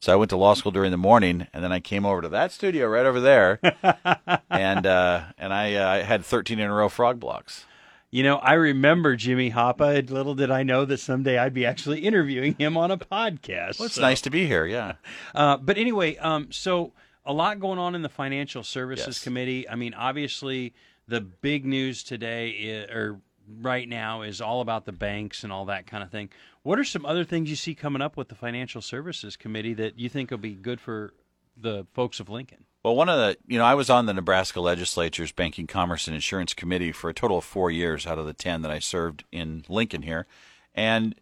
So 0.00 0.14
I 0.14 0.16
went 0.16 0.30
to 0.30 0.36
law 0.38 0.54
school 0.54 0.72
during 0.72 0.90
the 0.92 0.96
morning, 0.96 1.46
and 1.52 1.62
then 1.62 1.72
I 1.72 1.78
came 1.80 2.06
over 2.06 2.22
to 2.22 2.28
that 2.30 2.52
studio 2.52 2.88
right 2.88 3.04
over 3.04 3.20
there, 3.20 3.60
and 4.50 4.86
uh, 4.86 5.24
and 5.36 5.52
I 5.52 5.74
uh, 5.74 6.04
had 6.04 6.24
13 6.24 6.58
in 6.58 6.70
a 6.70 6.74
row 6.74 6.88
frog 6.88 7.20
blocks. 7.20 7.66
You 8.10 8.22
know, 8.22 8.36
I 8.38 8.54
remember 8.54 9.14
Jimmy 9.14 9.50
Hoppa. 9.50 10.08
Little 10.10 10.34
did 10.34 10.50
I 10.50 10.62
know 10.62 10.86
that 10.86 10.98
someday 10.98 11.36
I'd 11.36 11.52
be 11.52 11.66
actually 11.66 12.00
interviewing 12.06 12.54
him 12.54 12.78
on 12.78 12.90
a 12.90 12.96
podcast. 12.96 13.78
Well, 13.78 13.86
it's 13.86 13.96
So- 13.96 14.00
nice 14.00 14.22
to 14.22 14.30
be 14.30 14.46
here. 14.46 14.64
Yeah. 14.64 14.94
Uh, 15.34 15.58
but 15.58 15.76
anyway, 15.76 16.16
um, 16.16 16.50
so 16.50 16.92
a 17.26 17.32
lot 17.34 17.60
going 17.60 17.78
on 17.78 17.94
in 17.94 18.00
the 18.00 18.08
Financial 18.08 18.62
Services 18.64 19.06
Yes. 19.06 19.22
Committee. 19.22 19.68
I 19.68 19.74
mean, 19.74 19.92
obviously, 19.92 20.72
the 21.08 21.20
big 21.20 21.66
news 21.66 22.02
today 22.02 22.86
i 22.88 22.92
or 22.92 23.20
right 23.60 23.88
now 23.88 24.22
is 24.22 24.40
all 24.40 24.60
about 24.62 24.86
the 24.86 24.92
banks 24.92 25.44
and 25.44 25.52
all 25.52 25.66
that 25.66 25.86
kind 25.86 26.02
of 26.02 26.10
thing. 26.10 26.30
What 26.62 26.78
are 26.78 26.84
some 26.84 27.06
other 27.06 27.24
things 27.24 27.48
you 27.48 27.56
see 27.56 27.74
coming 27.74 28.02
up 28.02 28.16
with 28.16 28.28
the 28.28 28.34
Financial 28.34 28.82
Services 28.82 29.36
Committee 29.36 29.74
that 29.74 29.98
you 29.98 30.08
think 30.08 30.30
will 30.30 30.38
be 30.38 30.54
good 30.54 30.80
for 30.80 31.14
the 31.56 31.86
folks 31.94 32.20
of 32.20 32.28
Lincoln? 32.28 32.64
Well, 32.82 32.96
one 32.96 33.08
of 33.08 33.18
the, 33.18 33.36
you 33.46 33.58
know, 33.58 33.64
I 33.64 33.74
was 33.74 33.90
on 33.90 34.06
the 34.06 34.14
Nebraska 34.14 34.60
Legislature's 34.60 35.32
Banking, 35.32 35.66
Commerce, 35.66 36.06
and 36.06 36.14
Insurance 36.14 36.54
Committee 36.54 36.92
for 36.92 37.10
a 37.10 37.14
total 37.14 37.38
of 37.38 37.44
four 37.44 37.70
years 37.70 38.06
out 38.06 38.18
of 38.18 38.26
the 38.26 38.32
10 38.32 38.62
that 38.62 38.70
I 38.70 38.78
served 38.78 39.24
in 39.30 39.64
Lincoln 39.68 40.02
here. 40.02 40.26
And 40.74 41.14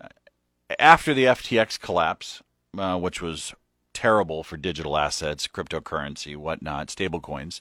uh, 0.00 0.08
after 0.78 1.14
the 1.14 1.24
FTX 1.24 1.78
collapse, 1.80 2.42
uh, 2.76 2.98
which 2.98 3.20
was 3.20 3.54
terrible 3.92 4.42
for 4.42 4.56
digital 4.56 4.96
assets, 4.96 5.46
cryptocurrency, 5.46 6.36
whatnot, 6.36 6.88
stablecoins, 6.88 7.60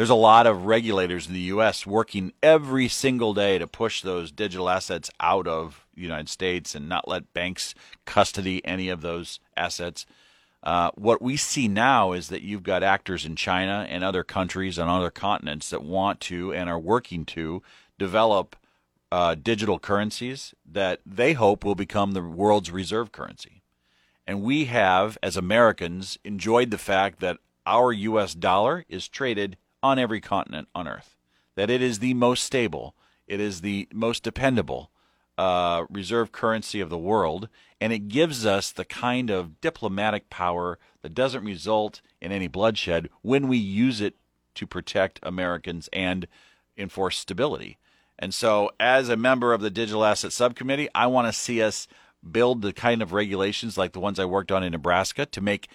there's 0.00 0.08
a 0.08 0.14
lot 0.14 0.46
of 0.46 0.64
regulators 0.64 1.26
in 1.26 1.34
the 1.34 1.40
U.S. 1.40 1.86
working 1.86 2.32
every 2.42 2.88
single 2.88 3.34
day 3.34 3.58
to 3.58 3.66
push 3.66 4.00
those 4.00 4.32
digital 4.32 4.70
assets 4.70 5.10
out 5.20 5.46
of 5.46 5.86
the 5.94 6.00
United 6.00 6.30
States 6.30 6.74
and 6.74 6.88
not 6.88 7.06
let 7.06 7.34
banks 7.34 7.74
custody 8.06 8.64
any 8.64 8.88
of 8.88 9.02
those 9.02 9.40
assets. 9.58 10.06
Uh, 10.62 10.90
what 10.94 11.20
we 11.20 11.36
see 11.36 11.68
now 11.68 12.12
is 12.12 12.28
that 12.28 12.40
you've 12.40 12.62
got 12.62 12.82
actors 12.82 13.26
in 13.26 13.36
China 13.36 13.86
and 13.90 14.02
other 14.02 14.24
countries 14.24 14.78
and 14.78 14.88
other 14.88 15.10
continents 15.10 15.68
that 15.68 15.82
want 15.82 16.18
to 16.18 16.50
and 16.50 16.70
are 16.70 16.78
working 16.78 17.26
to 17.26 17.62
develop 17.98 18.56
uh, 19.12 19.34
digital 19.34 19.78
currencies 19.78 20.54
that 20.64 21.00
they 21.04 21.34
hope 21.34 21.62
will 21.62 21.74
become 21.74 22.12
the 22.12 22.22
world's 22.22 22.70
reserve 22.70 23.12
currency. 23.12 23.60
And 24.26 24.40
we 24.40 24.64
have, 24.64 25.18
as 25.22 25.36
Americans, 25.36 26.18
enjoyed 26.24 26.70
the 26.70 26.78
fact 26.78 27.20
that 27.20 27.36
our 27.66 27.92
U.S. 27.92 28.32
dollar 28.32 28.86
is 28.88 29.06
traded 29.06 29.58
on 29.82 29.98
every 29.98 30.20
continent 30.20 30.68
on 30.74 30.88
Earth, 30.88 31.16
that 31.56 31.70
it 31.70 31.82
is 31.82 31.98
the 31.98 32.14
most 32.14 32.44
stable, 32.44 32.94
it 33.26 33.40
is 33.40 33.60
the 33.60 33.88
most 33.92 34.22
dependable 34.22 34.90
uh, 35.38 35.86
reserve 35.88 36.32
currency 36.32 36.80
of 36.80 36.90
the 36.90 36.98
world, 36.98 37.48
and 37.80 37.92
it 37.92 38.08
gives 38.08 38.44
us 38.44 38.72
the 38.72 38.84
kind 38.84 39.30
of 39.30 39.58
diplomatic 39.60 40.28
power 40.28 40.78
that 41.00 41.14
doesn't 41.14 41.44
result 41.44 42.02
in 42.20 42.30
any 42.30 42.46
bloodshed 42.46 43.08
when 43.22 43.48
we 43.48 43.56
use 43.56 44.02
it 44.02 44.16
to 44.54 44.66
protect 44.66 45.18
Americans 45.22 45.88
and 45.92 46.26
enforce 46.76 47.16
stability. 47.16 47.78
And 48.18 48.34
so, 48.34 48.70
as 48.78 49.08
a 49.08 49.16
member 49.16 49.54
of 49.54 49.62
the 49.62 49.70
Digital 49.70 50.04
Asset 50.04 50.32
Subcommittee, 50.32 50.90
I 50.94 51.06
want 51.06 51.26
to 51.26 51.32
see 51.32 51.62
us 51.62 51.88
build 52.30 52.60
the 52.60 52.74
kind 52.74 53.00
of 53.00 53.14
regulations 53.14 53.78
like 53.78 53.92
the 53.92 54.00
ones 54.00 54.18
I 54.18 54.26
worked 54.26 54.52
on 54.52 54.62
in 54.62 54.72
Nebraska 54.72 55.24
to 55.24 55.40
make 55.40 55.68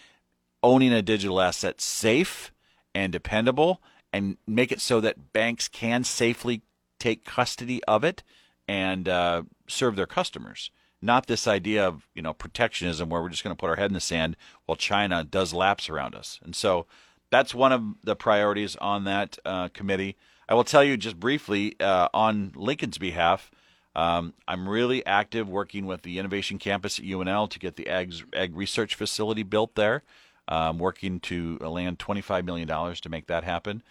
owning 0.62 0.93
a 0.93 1.01
digital 1.01 1.41
asset 1.41 1.81
safe 1.81 2.51
and 2.93 3.12
dependable 3.12 3.81
and 4.15 4.38
make 4.48 4.72
it 4.72 4.79
so 4.79 5.01
that 5.01 5.34
banks 5.34 5.67
can 5.67 6.05
safely 6.05 6.62
take 7.00 7.25
custody 7.25 7.84
of 7.84 8.05
it 8.05 8.24
and 8.65 9.10
uh, 9.10 9.43
serve 9.67 9.98
their 9.98 10.05
customers. 10.05 10.72
Not 11.01 11.27
this 11.27 11.48
idea 11.48 11.86
of 11.86 12.07
you 12.15 12.22
know 12.22 12.34
protectionism 12.34 13.10
where 13.10 13.22
we're 13.22 13.29
just 13.29 13.43
going 13.43 13.53
to 13.53 13.60
put 13.60 13.69
our 13.69 13.75
head 13.75 13.89
in 13.89 13.93
the 13.93 14.00
sand 14.00 14.38
while 14.65 14.77
China 14.77 15.25
does 15.25 15.53
laps 15.53 15.89
around 15.89 16.15
us. 16.15 16.39
And 16.43 16.55
so 16.55 16.86
that's 17.29 17.53
one 17.53 17.74
of 17.74 17.84
the 18.05 18.15
priorities 18.15 18.77
on 18.77 19.03
that 19.03 19.38
uh, 19.43 19.67
committee. 19.69 20.15
I 20.48 20.53
will 20.53 20.63
tell 20.63 20.84
you 20.84 20.95
just 20.95 21.19
briefly 21.19 21.75
uh, 21.81 22.07
on 22.13 22.53
Lincoln's 22.55 22.98
behalf. 22.98 23.51
Um, 23.95 24.34
I'm 24.48 24.69
really 24.69 25.05
active 25.05 25.50
working 25.50 25.86
with 25.86 26.03
the 26.03 26.19
Innovation 26.19 26.57
Campus 26.57 27.00
at 27.00 27.05
UNL 27.05 27.50
to 27.50 27.60
get 27.60 27.75
the 27.75 27.89
ag, 27.89 28.13
ag 28.34 28.55
research 28.55 28.95
facility 28.95 29.43
built 29.43 29.75
there. 29.75 30.03
Um, 30.48 30.77
working 30.77 31.19
to 31.22 31.57
land 31.57 31.98
$25 31.98 32.45
million 32.45 32.67
to 32.67 33.10
make 33.10 33.25
that 33.27 33.43
happen. 33.43 33.81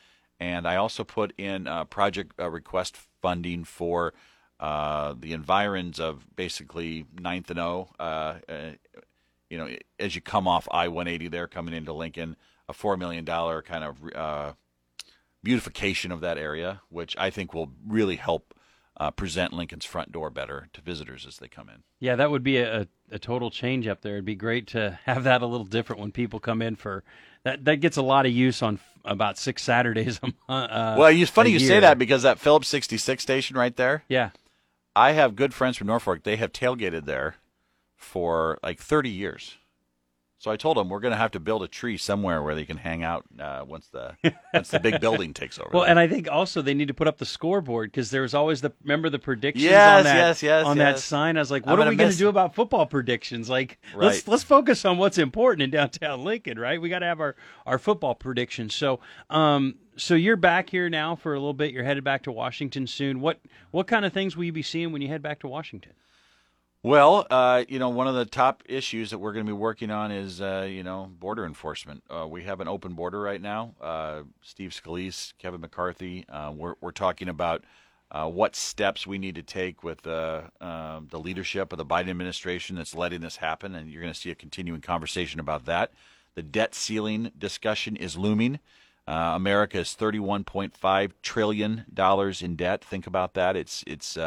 And 0.41 0.67
I 0.67 0.77
also 0.77 1.05
put 1.05 1.33
in 1.39 1.67
uh, 1.67 1.85
project 1.85 2.33
uh, 2.39 2.51
request 2.51 2.97
funding 3.23 3.65
for 3.65 4.15
uh, 4.61 5.15
the 5.19 5.33
environs 5.33 6.01
of 6.01 6.27
basically 6.37 7.07
9th 7.17 7.51
and 7.51 7.59
O. 7.61 7.91
Uh, 7.99 8.35
you 9.49 9.59
know, 9.59 9.69
as 9.99 10.15
you 10.15 10.21
come 10.21 10.49
off 10.49 10.69
I 10.71 10.89
180 10.89 11.29
there 11.29 11.47
coming 11.47 11.75
into 11.75 11.93
Lincoln, 11.93 12.37
a 12.69 12.73
$4 12.73 12.99
million 12.99 13.25
kind 13.25 13.85
of 13.85 14.57
beautification 15.43 16.11
of 16.11 16.21
that 16.23 16.39
area, 16.39 16.81
which 16.89 17.15
I 17.19 17.31
think 17.31 17.55
will 17.55 17.71
really 17.87 18.17
help 18.17 18.55
uh, 18.97 19.11
present 19.11 19.53
Lincoln's 19.53 19.85
front 19.85 20.13
door 20.13 20.31
better 20.31 20.69
to 20.73 20.81
visitors 20.81 21.27
as 21.27 21.39
they 21.39 21.49
come 21.49 21.69
in. 21.69 21.83
Yeah, 22.01 22.17
that 22.17 22.31
would 22.31 22.43
be 22.45 22.59
a, 22.59 22.87
a 23.11 23.19
total 23.19 23.51
change 23.51 23.87
up 23.87 24.03
there. 24.03 24.15
It'd 24.15 24.25
be 24.25 24.35
great 24.37 24.69
to 24.69 24.99
have 25.05 25.25
that 25.25 25.43
a 25.43 25.47
little 25.47 25.67
different 25.67 26.01
when 26.01 26.13
people 26.13 26.39
come 26.41 26.63
in 26.63 26.77
for 26.77 27.03
that. 27.43 27.65
That 27.65 27.77
gets 27.77 27.97
a 27.97 28.03
lot 28.03 28.25
of 28.27 28.33
use 28.33 28.63
on 28.63 28.75
f- 28.75 28.99
about 29.05 29.37
six 29.39 29.63
Saturdays 29.63 30.21
a 30.23 30.27
month. 30.27 30.71
Uh, 30.71 30.95
well, 30.99 31.09
it's 31.09 31.31
funny 31.31 31.51
you 31.51 31.59
year. 31.59 31.69
say 31.69 31.81
that 31.81 31.99
because 31.99 32.23
that 32.23 32.39
Phillips 32.39 32.69
66 32.69 33.23
station 33.23 33.57
right 33.57 33.75
there, 33.77 34.05
Yeah, 34.09 34.31
I 34.95 35.13
have 35.13 35.35
good 35.35 35.53
friends 35.55 35.77
from 35.77 35.89
Norfolk. 35.89 36.23
They 36.23 36.37
have 36.37 36.53
tailgated 36.53 37.05
there 37.05 37.37
for 37.97 38.59
like 38.63 38.79
30 38.79 39.11
years. 39.11 39.57
So 40.39 40.51
I 40.51 40.57
told 40.57 40.77
them 40.77 40.91
we're 40.91 41.01
going 41.01 41.13
to 41.13 41.19
have 41.19 41.31
to 41.31 41.41
build 41.41 41.63
a 41.63 41.69
tree 41.69 41.97
somewhere 41.97 42.43
where 42.43 42.55
they 42.55 42.67
can 42.67 42.77
hang 42.77 43.03
out 43.03 43.25
uh, 43.41 43.65
once 43.67 43.89
the 43.89 44.15
once 44.53 44.69
the 44.69 44.81
big 44.81 45.01
building 45.01 45.33
takes 45.35 45.59
over. 45.59 45.71
Well, 45.73 45.83
there. 45.83 45.91
and 45.91 45.99
I 45.99 46.07
think 46.07 46.29
also 46.31 46.61
they 46.61 46.75
need 46.75 46.89
to 46.89 46.95
put 46.95 47.09
up 47.09 47.19
the 47.19 47.25
scoreboard 47.25 47.91
because 47.91 48.11
there 48.11 48.23
was 48.23 48.35
always 48.35 48.61
the 48.61 48.73
remember 48.83 49.09
the 49.09 49.19
predictions 49.19 49.65
Yes, 49.65 49.99
on 49.99 50.05
that 50.05 50.15
yes, 50.17 50.43
yes, 50.43 50.67
on 50.67 50.79
that 50.79 50.99
sign. 50.99 51.37
I 51.37 51.41
was 51.41 51.51
like, 51.51 51.67
I'm 51.67 51.79
what 51.79 51.87
are 51.87 51.91
we 51.91 51.97
going 51.97 52.11
to 52.11 52.17
do 52.17 52.29
about 52.29 52.55
football 52.55 52.85
predictions? 52.85 53.49
Like, 53.49 53.79
let's 53.95 54.29
let's 54.29 54.43
focus 54.43 54.85
on 54.85 54.99
what's 54.99 55.17
important 55.19 55.63
in 55.63 55.71
downtown 55.71 56.25
Lincoln, 56.25 56.59
right? 56.59 56.81
We 56.81 56.89
got 56.91 56.99
to 56.99 57.07
have 57.07 57.21
our 57.21 57.37
our 57.65 57.79
football 57.79 58.15
predictions. 58.15 58.75
So, 58.75 59.01
um, 59.31 59.77
so 59.97 60.15
you're 60.15 60.37
back 60.37 60.69
here 60.69 60.91
now 60.91 61.17
for 61.17 61.33
a 61.33 61.39
little 61.39 61.55
bit. 61.55 61.73
You're 61.73 61.85
headed 61.85 62.05
back 62.05 62.23
to 62.25 62.33
Washington 62.33 62.87
soon. 62.87 63.21
What 63.21 63.41
what 63.71 63.87
kind 63.87 64.05
of 64.05 64.13
things 64.13 64.37
will 64.37 64.45
you 64.45 64.53
be 64.53 64.63
seeing 64.63 64.93
when 64.93 65.01
you 65.01 65.09
head 65.09 65.23
back 65.23 65.41
to 65.41 65.49
Washington? 65.49 65.93
Well, 66.85 67.27
uh, 67.31 67.65
you 67.67 67.79
know, 67.79 67.89
one 67.89 68.09
of 68.09 68.15
the 68.15 68.27
top 68.27 68.63
issues 68.67 69.09
that 69.09 69.17
we're 69.17 69.33
going 69.33 69.47
to 69.47 69.51
be 69.51 69.57
working 69.57 69.91
on 69.91 70.13
is, 70.13 70.43
uh, 70.43 70.69
you 70.69 70.83
know, 70.83 71.11
border 71.19 71.47
enforcement. 71.47 72.03
Uh, 72.11 72.27
we 72.29 72.43
have 72.43 72.61
an 72.61 72.69
open 72.69 72.93
border 72.93 73.23
right 73.23 73.41
now. 73.41 73.75
Uh, 73.81 74.25
Steve 74.43 74.73
Scalise, 74.73 75.33
Kevin 75.39 75.63
McCarthy, 75.63 76.27
uh, 76.29 76.53
we're, 76.55 76.75
we're 76.83 76.91
talking 76.91 77.31
about 77.31 77.65
uh, 78.11 78.29
what 78.29 78.55
steps 78.55 79.07
we 79.07 79.17
need 79.17 79.35
to 79.35 79.43
take 79.43 79.83
with 79.83 80.07
um 80.07 81.09
the 81.11 81.19
leadership 81.19 81.73
of 81.73 81.79
the 81.79 81.87
Biden 81.87 82.11
administration 82.11 82.77
that's 82.77 82.95
letting 82.95 83.23
this 83.23 83.39
happen, 83.39 83.75
and 83.75 83.91
you're 83.91 84.03
going 84.03 84.13
to 84.13 84.21
see 84.21 84.31
a 84.31 84.35
continuing 84.35 84.83
conversation 84.83 85.41
about 85.41 85.65
that. 85.65 85.91
The 86.35 86.43
debt 86.43 86.75
ceiling 86.75 87.33
discussion 87.39 87.97
is 87.97 88.19
looming. 88.19 88.61
America 89.07 89.79
is 89.79 89.97
31.5 89.99 91.13
trillion 91.23 91.87
dollars 91.93 92.43
in 92.43 92.57
debt. 92.57 92.85
Think 92.85 93.07
about 93.07 93.33
that. 93.33 93.57
It's 93.57 93.85
it's 93.87 94.19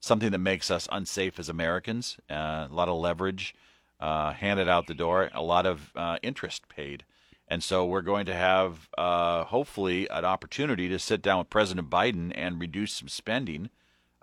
something 0.00 0.30
that 0.30 0.38
makes 0.38 0.70
us 0.70 0.88
unsafe 0.90 1.38
as 1.38 1.48
Americans. 1.48 2.18
Uh, 2.30 2.66
a 2.70 2.74
lot 2.74 2.88
of 2.88 2.96
leverage 2.96 3.54
uh, 4.00 4.32
handed 4.32 4.68
out 4.68 4.86
the 4.86 4.94
door, 4.94 5.30
a 5.34 5.42
lot 5.42 5.66
of 5.66 5.92
uh, 5.96 6.18
interest 6.22 6.68
paid, 6.68 7.04
and 7.48 7.62
so 7.62 7.84
we're 7.84 8.02
going 8.02 8.26
to 8.26 8.34
have 8.34 8.88
uh, 8.96 9.44
hopefully 9.44 10.06
an 10.10 10.24
opportunity 10.24 10.88
to 10.88 10.98
sit 10.98 11.22
down 11.22 11.38
with 11.38 11.50
President 11.50 11.88
Biden 11.88 12.32
and 12.34 12.60
reduce 12.60 12.92
some 12.92 13.08
spending. 13.08 13.70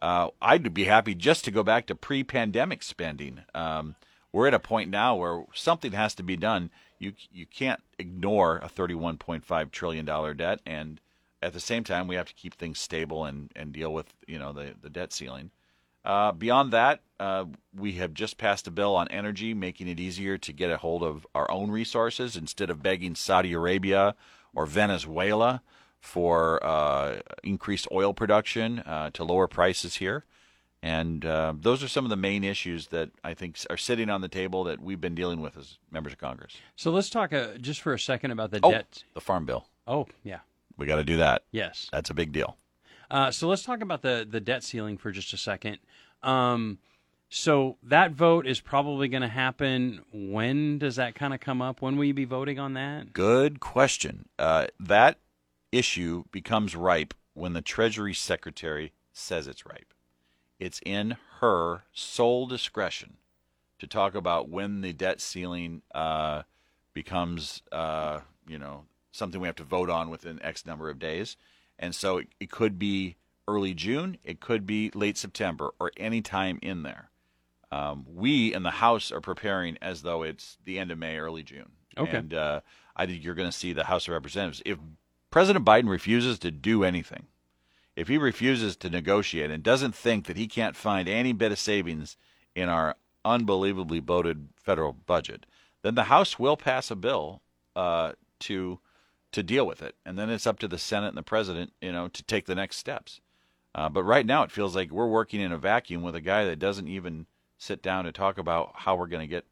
Uh, 0.01 0.29
I'd 0.41 0.73
be 0.73 0.83
happy 0.83 1.15
just 1.15 1.43
to 1.45 1.51
go 1.51 1.63
back 1.63 1.87
to 1.87 1.95
pre-pandemic 1.95 2.83
spending. 2.83 3.41
Um, 3.55 3.95
we're 4.31 4.47
at 4.47 4.53
a 4.53 4.59
point 4.59 4.89
now 4.89 5.15
where 5.15 5.45
something 5.53 5.93
has 5.93 6.13
to 6.15 6.23
be 6.23 6.35
done. 6.35 6.69
You 6.99 7.13
you 7.31 7.45
can't 7.45 7.81
ignore 7.97 8.57
a 8.57 8.69
31.5 8.69 9.71
trillion 9.71 10.05
dollar 10.05 10.33
debt, 10.33 10.59
and 10.65 11.01
at 11.41 11.53
the 11.53 11.59
same 11.59 11.83
time, 11.83 12.07
we 12.07 12.15
have 12.15 12.27
to 12.27 12.33
keep 12.33 12.53
things 12.53 12.79
stable 12.79 13.25
and, 13.25 13.51
and 13.55 13.71
deal 13.71 13.93
with 13.93 14.13
you 14.27 14.37
know 14.37 14.53
the 14.53 14.75
the 14.81 14.89
debt 14.89 15.13
ceiling. 15.13 15.51
Uh, 16.05 16.31
beyond 16.31 16.71
that, 16.71 17.01
uh, 17.19 17.45
we 17.75 17.93
have 17.93 18.13
just 18.13 18.37
passed 18.37 18.67
a 18.67 18.71
bill 18.71 18.95
on 18.95 19.07
energy, 19.07 19.53
making 19.53 19.87
it 19.87 19.99
easier 19.99 20.37
to 20.37 20.53
get 20.53 20.69
a 20.69 20.77
hold 20.77 21.01
of 21.03 21.25
our 21.33 21.49
own 21.49 21.71
resources 21.71 22.35
instead 22.37 22.69
of 22.69 22.83
begging 22.83 23.15
Saudi 23.15 23.53
Arabia 23.53 24.15
or 24.53 24.65
Venezuela 24.65 25.61
for 25.99 26.63
uh, 26.63 27.19
increased 27.43 27.87
oil 27.91 28.13
production 28.13 28.79
uh, 28.79 29.09
to 29.11 29.23
lower 29.23 29.47
prices 29.47 29.95
here. 29.95 30.23
And 30.83 31.25
uh, 31.25 31.53
those 31.59 31.81
are 31.81 31.87
some 31.87 32.05
of 32.05 32.09
the 32.11 32.15
main 32.15 32.43
issues 32.43 32.87
that 32.87 33.09
I 33.23 33.33
think 33.33 33.57
are 33.71 33.77
sitting 33.77 34.09
on 34.11 34.21
the 34.21 34.27
table 34.27 34.63
that 34.65 34.79
we've 34.79 35.01
been 35.01 35.15
dealing 35.15 35.41
with 35.41 35.57
as 35.57 35.79
members 35.89 36.13
of 36.13 36.19
Congress. 36.19 36.53
So 36.75 36.91
let's 36.91 37.09
talk 37.09 37.33
uh, 37.33 37.57
just 37.59 37.81
for 37.81 37.93
a 37.93 37.99
second 37.99 38.29
about 38.29 38.51
the 38.51 38.59
Oh, 38.61 38.69
debt. 38.71 39.03
the 39.15 39.21
farm 39.21 39.45
bill. 39.47 39.65
Oh, 39.87 40.05
yeah, 40.23 40.39
We 40.77 40.85
got 40.85 40.97
to 40.97 41.03
do 41.03 41.17
that. 41.17 41.43
yes. 41.51 41.89
That's 41.91 42.11
a 42.11 42.13
big 42.13 42.31
deal. 42.31 42.57
Uh, 43.15 43.31
so 43.31 43.47
let's 43.47 43.63
talk 43.63 43.79
about 43.79 44.01
the 44.01 44.27
the 44.29 44.41
debt 44.41 44.61
ceiling 44.61 44.97
for 44.97 45.09
just 45.09 45.31
a 45.31 45.37
second. 45.37 45.77
Um, 46.21 46.79
so 47.29 47.77
that 47.81 48.11
vote 48.11 48.45
is 48.45 48.59
probably 48.59 49.07
going 49.07 49.21
to 49.21 49.29
happen. 49.29 50.01
When 50.11 50.79
does 50.79 50.97
that 50.97 51.15
kind 51.15 51.33
of 51.33 51.39
come 51.39 51.61
up? 51.61 51.81
When 51.81 51.95
will 51.95 52.03
you 52.03 52.13
be 52.13 52.25
voting 52.25 52.59
on 52.59 52.73
that? 52.73 53.13
Good 53.13 53.61
question. 53.61 54.27
Uh, 54.37 54.67
that 54.81 55.19
issue 55.71 56.25
becomes 56.33 56.75
ripe 56.75 57.13
when 57.33 57.53
the 57.53 57.61
Treasury 57.61 58.13
Secretary 58.13 58.91
says 59.13 59.47
it's 59.47 59.65
ripe. 59.65 59.93
It's 60.59 60.81
in 60.85 61.15
her 61.39 61.83
sole 61.93 62.47
discretion 62.47 63.15
to 63.79 63.87
talk 63.87 64.13
about 64.13 64.49
when 64.49 64.81
the 64.81 64.91
debt 64.91 65.21
ceiling 65.21 65.83
uh, 65.93 66.41
becomes 66.93 67.61
uh, 67.71 68.19
you 68.45 68.59
know 68.59 68.83
something 69.13 69.39
we 69.39 69.47
have 69.47 69.55
to 69.55 69.63
vote 69.63 69.89
on 69.89 70.09
within 70.09 70.43
X 70.43 70.65
number 70.65 70.89
of 70.89 70.99
days, 70.99 71.37
and 71.77 71.93
so 71.93 72.17
it, 72.17 72.27
it 72.39 72.51
could 72.51 72.79
be 72.79 73.15
early 73.47 73.73
June, 73.73 74.17
it 74.23 74.39
could 74.39 74.65
be 74.65 74.91
late 74.93 75.17
September, 75.17 75.73
or 75.79 75.91
any 75.97 76.21
time 76.21 76.59
in 76.61 76.83
there. 76.83 77.09
Um, 77.71 78.05
we 78.07 78.53
in 78.53 78.63
the 78.63 78.71
House 78.71 79.11
are 79.11 79.21
preparing 79.21 79.77
as 79.81 80.01
though 80.01 80.23
it's 80.23 80.57
the 80.65 80.79
end 80.79 80.91
of 80.91 80.97
May, 80.97 81.17
early 81.17 81.43
June. 81.43 81.71
Okay. 81.97 82.17
And 82.17 82.33
uh, 82.33 82.61
I 82.95 83.05
think 83.05 83.23
you're 83.23 83.35
going 83.35 83.49
to 83.49 83.57
see 83.57 83.73
the 83.73 83.85
House 83.85 84.07
of 84.07 84.13
Representatives. 84.13 84.61
If 84.65 84.77
President 85.29 85.65
Biden 85.65 85.89
refuses 85.89 86.39
to 86.39 86.51
do 86.51 86.83
anything, 86.83 87.27
if 87.95 88.07
he 88.07 88.17
refuses 88.17 88.75
to 88.77 88.89
negotiate 88.89 89.51
and 89.51 89.63
doesn't 89.63 89.95
think 89.95 90.25
that 90.25 90.37
he 90.37 90.47
can't 90.47 90.75
find 90.75 91.07
any 91.07 91.33
bit 91.33 91.51
of 91.51 91.59
savings 91.59 92.17
in 92.55 92.69
our 92.69 92.95
unbelievably 93.23 94.01
bloated 94.01 94.49
federal 94.55 94.93
budget, 94.93 95.45
then 95.81 95.95
the 95.95 96.05
House 96.05 96.37
will 96.37 96.57
pass 96.57 96.91
a 96.91 96.95
bill 96.95 97.41
uh, 97.75 98.13
to 98.39 98.79
to 99.35 99.43
deal 99.43 99.67
with 99.67 99.81
it, 99.81 99.95
and 100.05 100.17
then 100.17 100.29
it's 100.29 100.47
up 100.47 100.59
to 100.59 100.67
the 100.67 100.77
Senate 100.77 101.09
and 101.09 101.17
the 101.17 101.21
President, 101.21 101.73
you 101.81 101.91
know, 101.91 102.07
to 102.07 102.23
take 102.23 102.45
the 102.45 102.55
next 102.55 102.77
steps. 102.77 103.19
Uh, 103.75 103.89
but 103.89 104.03
right 104.03 104.25
now, 104.25 104.43
it 104.43 104.51
feels 104.51 104.77
like 104.77 104.91
we're 104.91 105.05
working 105.05 105.41
in 105.41 105.51
a 105.51 105.57
vacuum 105.57 106.01
with 106.01 106.15
a 106.15 106.21
guy 106.21 106.45
that 106.45 106.57
doesn't 106.57 106.87
even 106.87 107.25
sit 107.57 107.81
down 107.81 108.05
to 108.05 108.13
talk 108.13 108.37
about 108.37 108.71
how 108.75 108.95
we're 108.95 109.07
going 109.07 109.21
to 109.21 109.27
get 109.27 109.43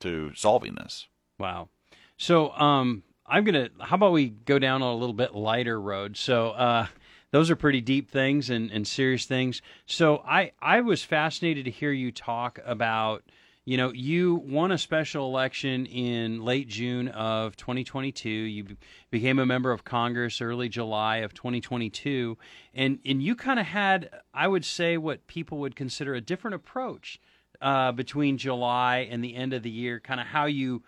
to 0.00 0.34
solving 0.34 0.74
this. 0.74 1.08
Wow. 1.38 1.70
So 2.18 2.50
um, 2.50 3.02
I'm 3.26 3.44
gonna. 3.44 3.70
How 3.80 3.96
about 3.96 4.12
we 4.12 4.28
go 4.28 4.58
down 4.58 4.82
on 4.82 4.94
a 4.94 4.96
little 4.98 5.14
bit 5.14 5.34
lighter 5.34 5.80
road? 5.80 6.18
So 6.18 6.50
uh, 6.50 6.86
those 7.30 7.50
are 7.50 7.56
pretty 7.56 7.80
deep 7.80 8.10
things 8.10 8.50
and, 8.50 8.70
and 8.70 8.86
serious 8.86 9.24
things. 9.24 9.62
So 9.86 10.22
I 10.28 10.52
I 10.60 10.82
was 10.82 11.02
fascinated 11.02 11.64
to 11.64 11.70
hear 11.70 11.90
you 11.90 12.12
talk 12.12 12.58
about. 12.66 13.24
You 13.66 13.78
know, 13.78 13.92
you 13.92 14.34
won 14.34 14.72
a 14.72 14.78
special 14.78 15.26
election 15.26 15.86
in 15.86 16.44
late 16.44 16.68
June 16.68 17.08
of 17.08 17.56
2022. 17.56 18.28
You 18.28 18.64
be- 18.64 18.76
became 19.10 19.38
a 19.38 19.46
member 19.46 19.72
of 19.72 19.84
Congress 19.84 20.42
early 20.42 20.68
July 20.68 21.18
of 21.18 21.32
2022, 21.32 22.36
and 22.74 22.98
and 23.06 23.22
you 23.22 23.34
kind 23.34 23.58
of 23.58 23.66
had, 23.66 24.10
I 24.34 24.48
would 24.48 24.66
say, 24.66 24.98
what 24.98 25.26
people 25.26 25.58
would 25.58 25.76
consider 25.76 26.14
a 26.14 26.20
different 26.20 26.56
approach 26.56 27.18
uh, 27.62 27.92
between 27.92 28.36
July 28.36 29.08
and 29.10 29.24
the 29.24 29.34
end 29.34 29.54
of 29.54 29.62
the 29.62 29.70
year. 29.70 29.98
Kind 29.98 30.20
of 30.20 30.26
how 30.26 30.44
you 30.44 30.82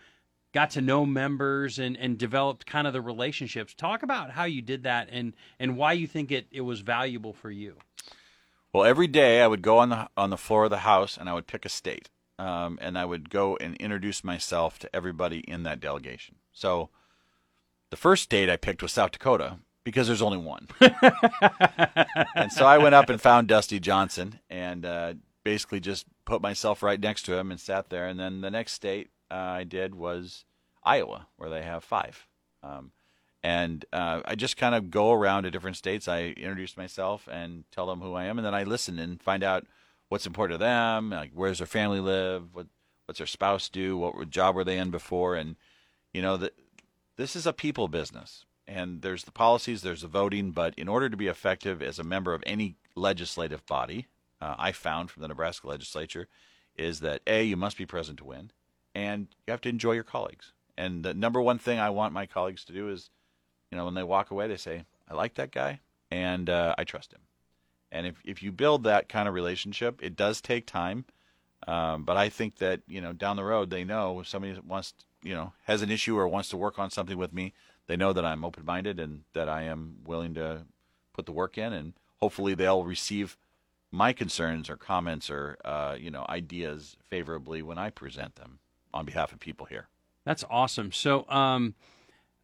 got 0.52 0.70
to 0.70 0.80
know 0.80 1.04
members 1.04 1.78
and, 1.78 1.96
and 1.98 2.16
developed 2.16 2.66
kind 2.66 2.86
of 2.86 2.92
the 2.92 3.00
relationships. 3.00 3.74
Talk 3.74 4.02
about 4.02 4.30
how 4.30 4.44
you 4.44 4.62
did 4.62 4.84
that 4.84 5.08
and, 5.12 5.34
and 5.58 5.76
why 5.76 5.92
you 5.92 6.06
think 6.06 6.32
it, 6.32 6.46
it 6.50 6.62
was 6.62 6.80
valuable 6.80 7.34
for 7.34 7.50
you. 7.50 7.76
Well, 8.72 8.84
every 8.84 9.06
day 9.06 9.42
I 9.42 9.46
would 9.46 9.62
go 9.62 9.78
on 9.78 9.88
the 9.88 10.08
on 10.16 10.30
the 10.30 10.36
floor 10.36 10.64
of 10.64 10.70
the 10.70 10.78
House 10.78 11.16
and 11.16 11.28
I 11.28 11.34
would 11.34 11.46
pick 11.46 11.64
a 11.64 11.68
state, 11.68 12.10
um, 12.38 12.78
and 12.80 12.98
I 12.98 13.04
would 13.04 13.30
go 13.30 13.56
and 13.56 13.76
introduce 13.76 14.24
myself 14.24 14.78
to 14.80 14.96
everybody 14.96 15.38
in 15.40 15.62
that 15.64 15.80
delegation. 15.80 16.36
So, 16.52 16.90
the 17.90 17.96
first 17.96 18.24
state 18.24 18.50
I 18.50 18.56
picked 18.56 18.82
was 18.82 18.92
South 18.92 19.12
Dakota 19.12 19.58
because 19.84 20.06
there's 20.08 20.22
only 20.22 20.38
one, 20.38 20.68
and 22.34 22.52
so 22.52 22.66
I 22.66 22.78
went 22.78 22.94
up 22.96 23.08
and 23.08 23.20
found 23.20 23.46
Dusty 23.48 23.78
Johnson 23.78 24.40
and 24.50 24.84
uh, 24.84 25.14
basically 25.44 25.78
just 25.78 26.06
put 26.24 26.42
myself 26.42 26.82
right 26.82 26.98
next 26.98 27.22
to 27.22 27.38
him 27.38 27.52
and 27.52 27.60
sat 27.60 27.88
there. 27.88 28.08
And 28.08 28.18
then 28.18 28.40
the 28.40 28.50
next 28.50 28.72
state 28.72 29.10
uh, 29.30 29.34
I 29.34 29.62
did 29.62 29.94
was 29.94 30.44
Iowa, 30.82 31.28
where 31.36 31.48
they 31.48 31.62
have 31.62 31.84
five. 31.84 32.26
Um, 32.64 32.90
and 33.44 33.84
uh, 33.92 34.22
I 34.24 34.34
just 34.34 34.56
kind 34.56 34.74
of 34.74 34.90
go 34.90 35.12
around 35.12 35.44
to 35.44 35.52
different 35.52 35.76
states. 35.76 36.08
I 36.08 36.34
introduce 36.36 36.76
myself 36.76 37.28
and 37.30 37.62
tell 37.70 37.86
them 37.86 38.00
who 38.00 38.14
I 38.14 38.24
am, 38.24 38.38
and 38.38 38.44
then 38.44 38.56
I 38.56 38.64
listen 38.64 38.98
and 38.98 39.22
find 39.22 39.44
out 39.44 39.66
what's 40.08 40.26
important 40.26 40.58
to 40.60 40.64
them, 40.64 41.10
like 41.10 41.30
where's 41.34 41.58
their 41.58 41.66
family 41.66 42.00
live, 42.00 42.54
what 42.54 42.66
what's 43.06 43.18
their 43.18 43.26
spouse 43.26 43.68
do, 43.68 43.96
what 43.96 44.30
job 44.30 44.54
were 44.54 44.64
they 44.64 44.78
in 44.78 44.90
before, 44.90 45.36
and 45.36 45.56
you 46.12 46.22
know 46.22 46.36
that 46.36 46.54
this 47.16 47.36
is 47.36 47.46
a 47.46 47.52
people 47.52 47.88
business, 47.88 48.44
and 48.66 49.02
there's 49.02 49.24
the 49.24 49.32
policies, 49.32 49.82
there's 49.82 50.02
the 50.02 50.08
voting, 50.08 50.50
but 50.50 50.74
in 50.76 50.88
order 50.88 51.08
to 51.08 51.16
be 51.16 51.28
effective 51.28 51.82
as 51.82 51.98
a 51.98 52.04
member 52.04 52.34
of 52.34 52.42
any 52.46 52.76
legislative 52.94 53.64
body, 53.66 54.06
uh, 54.40 54.54
I 54.58 54.72
found 54.72 55.10
from 55.10 55.22
the 55.22 55.28
Nebraska 55.28 55.66
legislature, 55.68 56.28
is 56.76 57.00
that 57.00 57.22
a 57.26 57.42
you 57.44 57.56
must 57.56 57.78
be 57.78 57.86
present 57.86 58.18
to 58.18 58.24
win, 58.24 58.50
and 58.94 59.28
you 59.46 59.50
have 59.52 59.60
to 59.62 59.68
enjoy 59.68 59.92
your 59.92 60.04
colleagues. 60.04 60.52
And 60.78 61.04
the 61.04 61.14
number 61.14 61.40
one 61.40 61.58
thing 61.58 61.78
I 61.78 61.88
want 61.88 62.12
my 62.12 62.26
colleagues 62.26 62.64
to 62.66 62.72
do 62.72 62.90
is 62.90 63.08
you 63.70 63.78
know, 63.78 63.84
when 63.84 63.94
they 63.94 64.02
walk 64.02 64.30
away, 64.30 64.48
they 64.48 64.56
say, 64.56 64.84
I 65.08 65.14
like 65.14 65.34
that 65.34 65.52
guy 65.52 65.80
and 66.10 66.48
uh, 66.48 66.74
I 66.78 66.84
trust 66.84 67.12
him. 67.12 67.20
And 67.96 68.06
if, 68.06 68.16
if 68.24 68.42
you 68.42 68.52
build 68.52 68.84
that 68.84 69.08
kind 69.08 69.26
of 69.26 69.34
relationship, 69.34 70.00
it 70.02 70.16
does 70.16 70.40
take 70.40 70.66
time. 70.66 71.04
Um, 71.66 72.04
but 72.04 72.16
I 72.16 72.28
think 72.28 72.58
that, 72.58 72.80
you 72.86 73.00
know, 73.00 73.12
down 73.12 73.36
the 73.36 73.44
road, 73.44 73.70
they 73.70 73.84
know 73.84 74.20
if 74.20 74.28
somebody 74.28 74.58
wants, 74.64 74.94
you 75.22 75.34
know, 75.34 75.52
has 75.64 75.82
an 75.82 75.90
issue 75.90 76.16
or 76.16 76.28
wants 76.28 76.50
to 76.50 76.56
work 76.56 76.78
on 76.78 76.90
something 76.90 77.16
with 77.16 77.32
me, 77.32 77.54
they 77.86 77.96
know 77.96 78.12
that 78.12 78.24
I'm 78.24 78.44
open 78.44 78.64
minded 78.64 79.00
and 79.00 79.22
that 79.32 79.48
I 79.48 79.62
am 79.62 79.96
willing 80.04 80.34
to 80.34 80.62
put 81.12 81.26
the 81.26 81.32
work 81.32 81.56
in. 81.56 81.72
And 81.72 81.94
hopefully 82.16 82.54
they'll 82.54 82.84
receive 82.84 83.36
my 83.90 84.12
concerns 84.12 84.68
or 84.68 84.76
comments 84.76 85.30
or, 85.30 85.56
uh, 85.64 85.96
you 85.98 86.10
know, 86.10 86.26
ideas 86.28 86.96
favorably 87.08 87.62
when 87.62 87.78
I 87.78 87.90
present 87.90 88.36
them 88.36 88.58
on 88.92 89.06
behalf 89.06 89.32
of 89.32 89.40
people 89.40 89.66
here. 89.66 89.88
That's 90.24 90.44
awesome. 90.50 90.92
So, 90.92 91.28
um, 91.28 91.74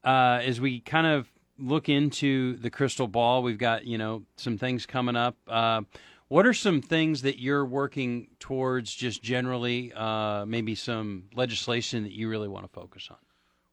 uh, 0.04 0.40
as 0.42 0.60
we 0.60 0.80
kind 0.80 1.06
of 1.06 1.31
look 1.58 1.88
into 1.88 2.56
the 2.56 2.70
crystal 2.70 3.08
ball, 3.08 3.42
we've 3.42 3.58
got 3.58 3.84
you 3.84 3.98
know 3.98 4.22
some 4.36 4.58
things 4.58 4.86
coming 4.86 5.16
up. 5.16 5.36
Uh, 5.46 5.82
what 6.28 6.46
are 6.46 6.54
some 6.54 6.80
things 6.80 7.22
that 7.22 7.38
you're 7.38 7.64
working 7.64 8.28
towards, 8.38 8.94
just 8.94 9.22
generally? 9.22 9.92
Uh, 9.92 10.46
maybe 10.46 10.74
some 10.74 11.24
legislation 11.34 12.04
that 12.04 12.12
you 12.12 12.28
really 12.28 12.48
want 12.48 12.64
to 12.64 12.72
focus 12.72 13.08
on. 13.10 13.18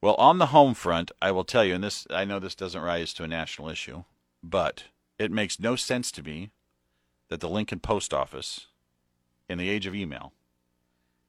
Well, 0.01 0.15
on 0.15 0.37
the 0.37 0.47
home 0.47 0.73
front, 0.73 1.11
I 1.21 1.31
will 1.31 1.43
tell 1.43 1.63
you, 1.63 1.75
and 1.75 1.83
this 1.83 2.05
I 2.09 2.25
know 2.25 2.39
this 2.39 2.55
doesn't 2.55 2.81
rise 2.81 3.13
to 3.15 3.23
a 3.23 3.27
national 3.27 3.69
issue, 3.69 4.03
but 4.43 4.85
it 5.17 5.31
makes 5.31 5.59
no 5.59 5.75
sense 5.75 6.11
to 6.13 6.23
me 6.23 6.51
that 7.29 7.39
the 7.39 7.49
Lincoln 7.49 7.79
Post 7.79 8.13
Office, 8.13 8.67
in 9.47 9.57
the 9.57 9.69
age 9.69 9.85
of 9.85 9.95
email, 9.95 10.33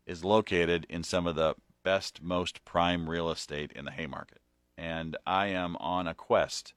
is 0.06 0.24
located 0.24 0.86
in 0.88 1.02
some 1.02 1.26
of 1.26 1.34
the 1.34 1.54
best, 1.82 2.22
most 2.22 2.64
prime 2.64 3.08
real 3.08 3.30
estate 3.30 3.72
in 3.72 3.84
the 3.84 3.90
Haymarket 3.90 4.39
and 4.80 5.14
I 5.26 5.48
am 5.48 5.76
on 5.76 6.08
a 6.08 6.14
quest 6.14 6.72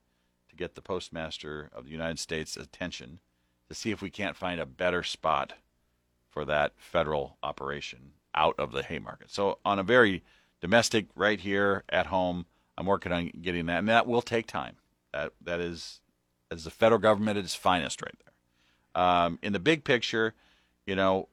to 0.50 0.56
get 0.58 0.76
the 0.76 0.82
Postmaster 0.82 1.70
of 1.74 1.86
the 1.86 1.92
United 1.92 2.20
States' 2.20 2.58
attention 2.58 3.20
to 3.70 3.74
see 3.74 3.92
if 3.92 4.02
we 4.02 4.10
can't 4.10 4.36
find 4.36 4.60
a 4.60 4.66
better 4.66 5.04
spot 5.04 5.54
for 6.30 6.44
that 6.44 6.74
federal 6.76 7.38
operation 7.42 8.12
out 8.36 8.56
of 8.60 8.74
the 8.74 8.84
Haymarket. 8.84 9.32
So, 9.32 9.60
on 9.64 9.80
a 9.80 9.84
very 9.84 10.22
domestic, 10.60 11.08
right 11.16 11.40
here 11.40 11.86
at 11.88 12.08
home, 12.08 12.46
I'm 12.78 12.88
working 12.88 13.14
on 13.14 13.32
getting 13.42 13.68
that, 13.68 13.80
and 13.80 13.88
that 13.88 14.06
will 14.06 14.22
take 14.22 14.48
time. 14.48 14.76
That 15.14 15.32
that 15.42 15.62
is 15.62 16.02
as 16.52 16.66
the 16.66 16.72
federal 16.72 17.00
government 17.00 17.38
at 17.38 17.46
its 17.46 17.56
finest, 17.56 18.02
right 18.02 18.16
there. 18.26 19.02
Um, 19.02 19.40
in 19.42 19.54
the 19.54 19.60
big 19.60 19.86
picture, 19.86 20.34
you 20.86 20.96
know, 20.96 21.30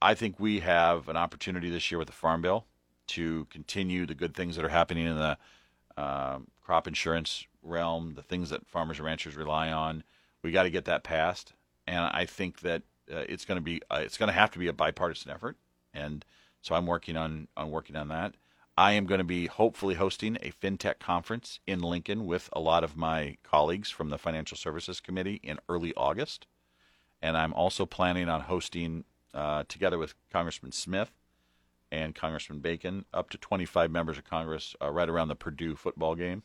I 0.00 0.14
think 0.14 0.40
we 0.40 0.60
have 0.60 1.08
an 1.10 1.16
opportunity 1.16 1.68
this 1.68 1.90
year 1.90 1.98
with 1.98 2.08
the 2.08 2.14
Farm 2.14 2.40
Bill 2.40 2.64
to 3.08 3.46
continue 3.50 4.06
the 4.06 4.14
good 4.14 4.34
things 4.34 4.56
that 4.56 4.64
are 4.64 4.70
happening 4.70 5.06
in 5.06 5.16
the 5.16 5.36
um, 5.96 6.48
crop 6.62 6.86
insurance 6.86 7.46
realm, 7.62 8.14
the 8.14 8.22
things 8.22 8.50
that 8.50 8.66
farmers 8.66 8.98
and 8.98 9.06
ranchers 9.06 9.36
rely 9.36 9.70
on. 9.70 10.04
We 10.42 10.52
got 10.52 10.64
to 10.64 10.70
get 10.70 10.84
that 10.84 11.04
passed, 11.04 11.54
and 11.86 12.04
I 12.04 12.24
think 12.24 12.60
that 12.60 12.82
uh, 13.12 13.24
it's 13.28 13.44
going 13.44 13.56
to 13.56 13.62
be 13.62 13.80
uh, 13.90 14.00
it's 14.02 14.18
going 14.18 14.28
to 14.28 14.32
have 14.32 14.50
to 14.52 14.58
be 14.58 14.68
a 14.68 14.72
bipartisan 14.72 15.30
effort, 15.30 15.56
and 15.92 16.24
so 16.60 16.74
I'm 16.74 16.86
working 16.86 17.16
on 17.16 17.48
on 17.56 17.70
working 17.70 17.96
on 17.96 18.08
that. 18.08 18.34
I 18.78 18.92
am 18.92 19.06
going 19.06 19.18
to 19.18 19.24
be 19.24 19.46
hopefully 19.46 19.94
hosting 19.94 20.36
a 20.42 20.50
fintech 20.50 20.98
conference 20.98 21.60
in 21.66 21.80
Lincoln 21.80 22.26
with 22.26 22.50
a 22.52 22.60
lot 22.60 22.84
of 22.84 22.96
my 22.96 23.38
colleagues 23.42 23.90
from 23.90 24.10
the 24.10 24.18
Financial 24.18 24.56
Services 24.56 25.00
Committee 25.00 25.40
in 25.42 25.58
early 25.68 25.94
August, 25.96 26.46
and 27.22 27.36
I'm 27.36 27.54
also 27.54 27.86
planning 27.86 28.28
on 28.28 28.42
hosting 28.42 29.04
uh, 29.32 29.64
together 29.66 29.98
with 29.98 30.14
Congressman 30.30 30.72
Smith 30.72 31.10
and 31.90 32.14
Congressman 32.14 32.60
Bacon, 32.60 33.04
up 33.12 33.30
to 33.30 33.38
25 33.38 33.90
members 33.90 34.18
of 34.18 34.24
Congress, 34.24 34.74
uh, 34.82 34.90
right 34.90 35.08
around 35.08 35.28
the 35.28 35.36
Purdue 35.36 35.76
football 35.76 36.14
game. 36.14 36.42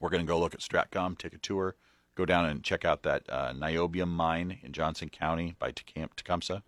We're 0.00 0.10
going 0.10 0.24
to 0.24 0.30
go 0.30 0.38
look 0.38 0.54
at 0.54 0.60
Stratcom, 0.60 1.18
take 1.18 1.34
a 1.34 1.38
tour, 1.38 1.76
go 2.14 2.24
down 2.24 2.46
and 2.46 2.62
check 2.62 2.84
out 2.84 3.02
that 3.02 3.24
uh, 3.28 3.52
niobium 3.52 4.08
mine 4.08 4.58
in 4.62 4.72
Johnson 4.72 5.08
County 5.08 5.54
by 5.58 5.72
Tecumseh, 5.72 6.62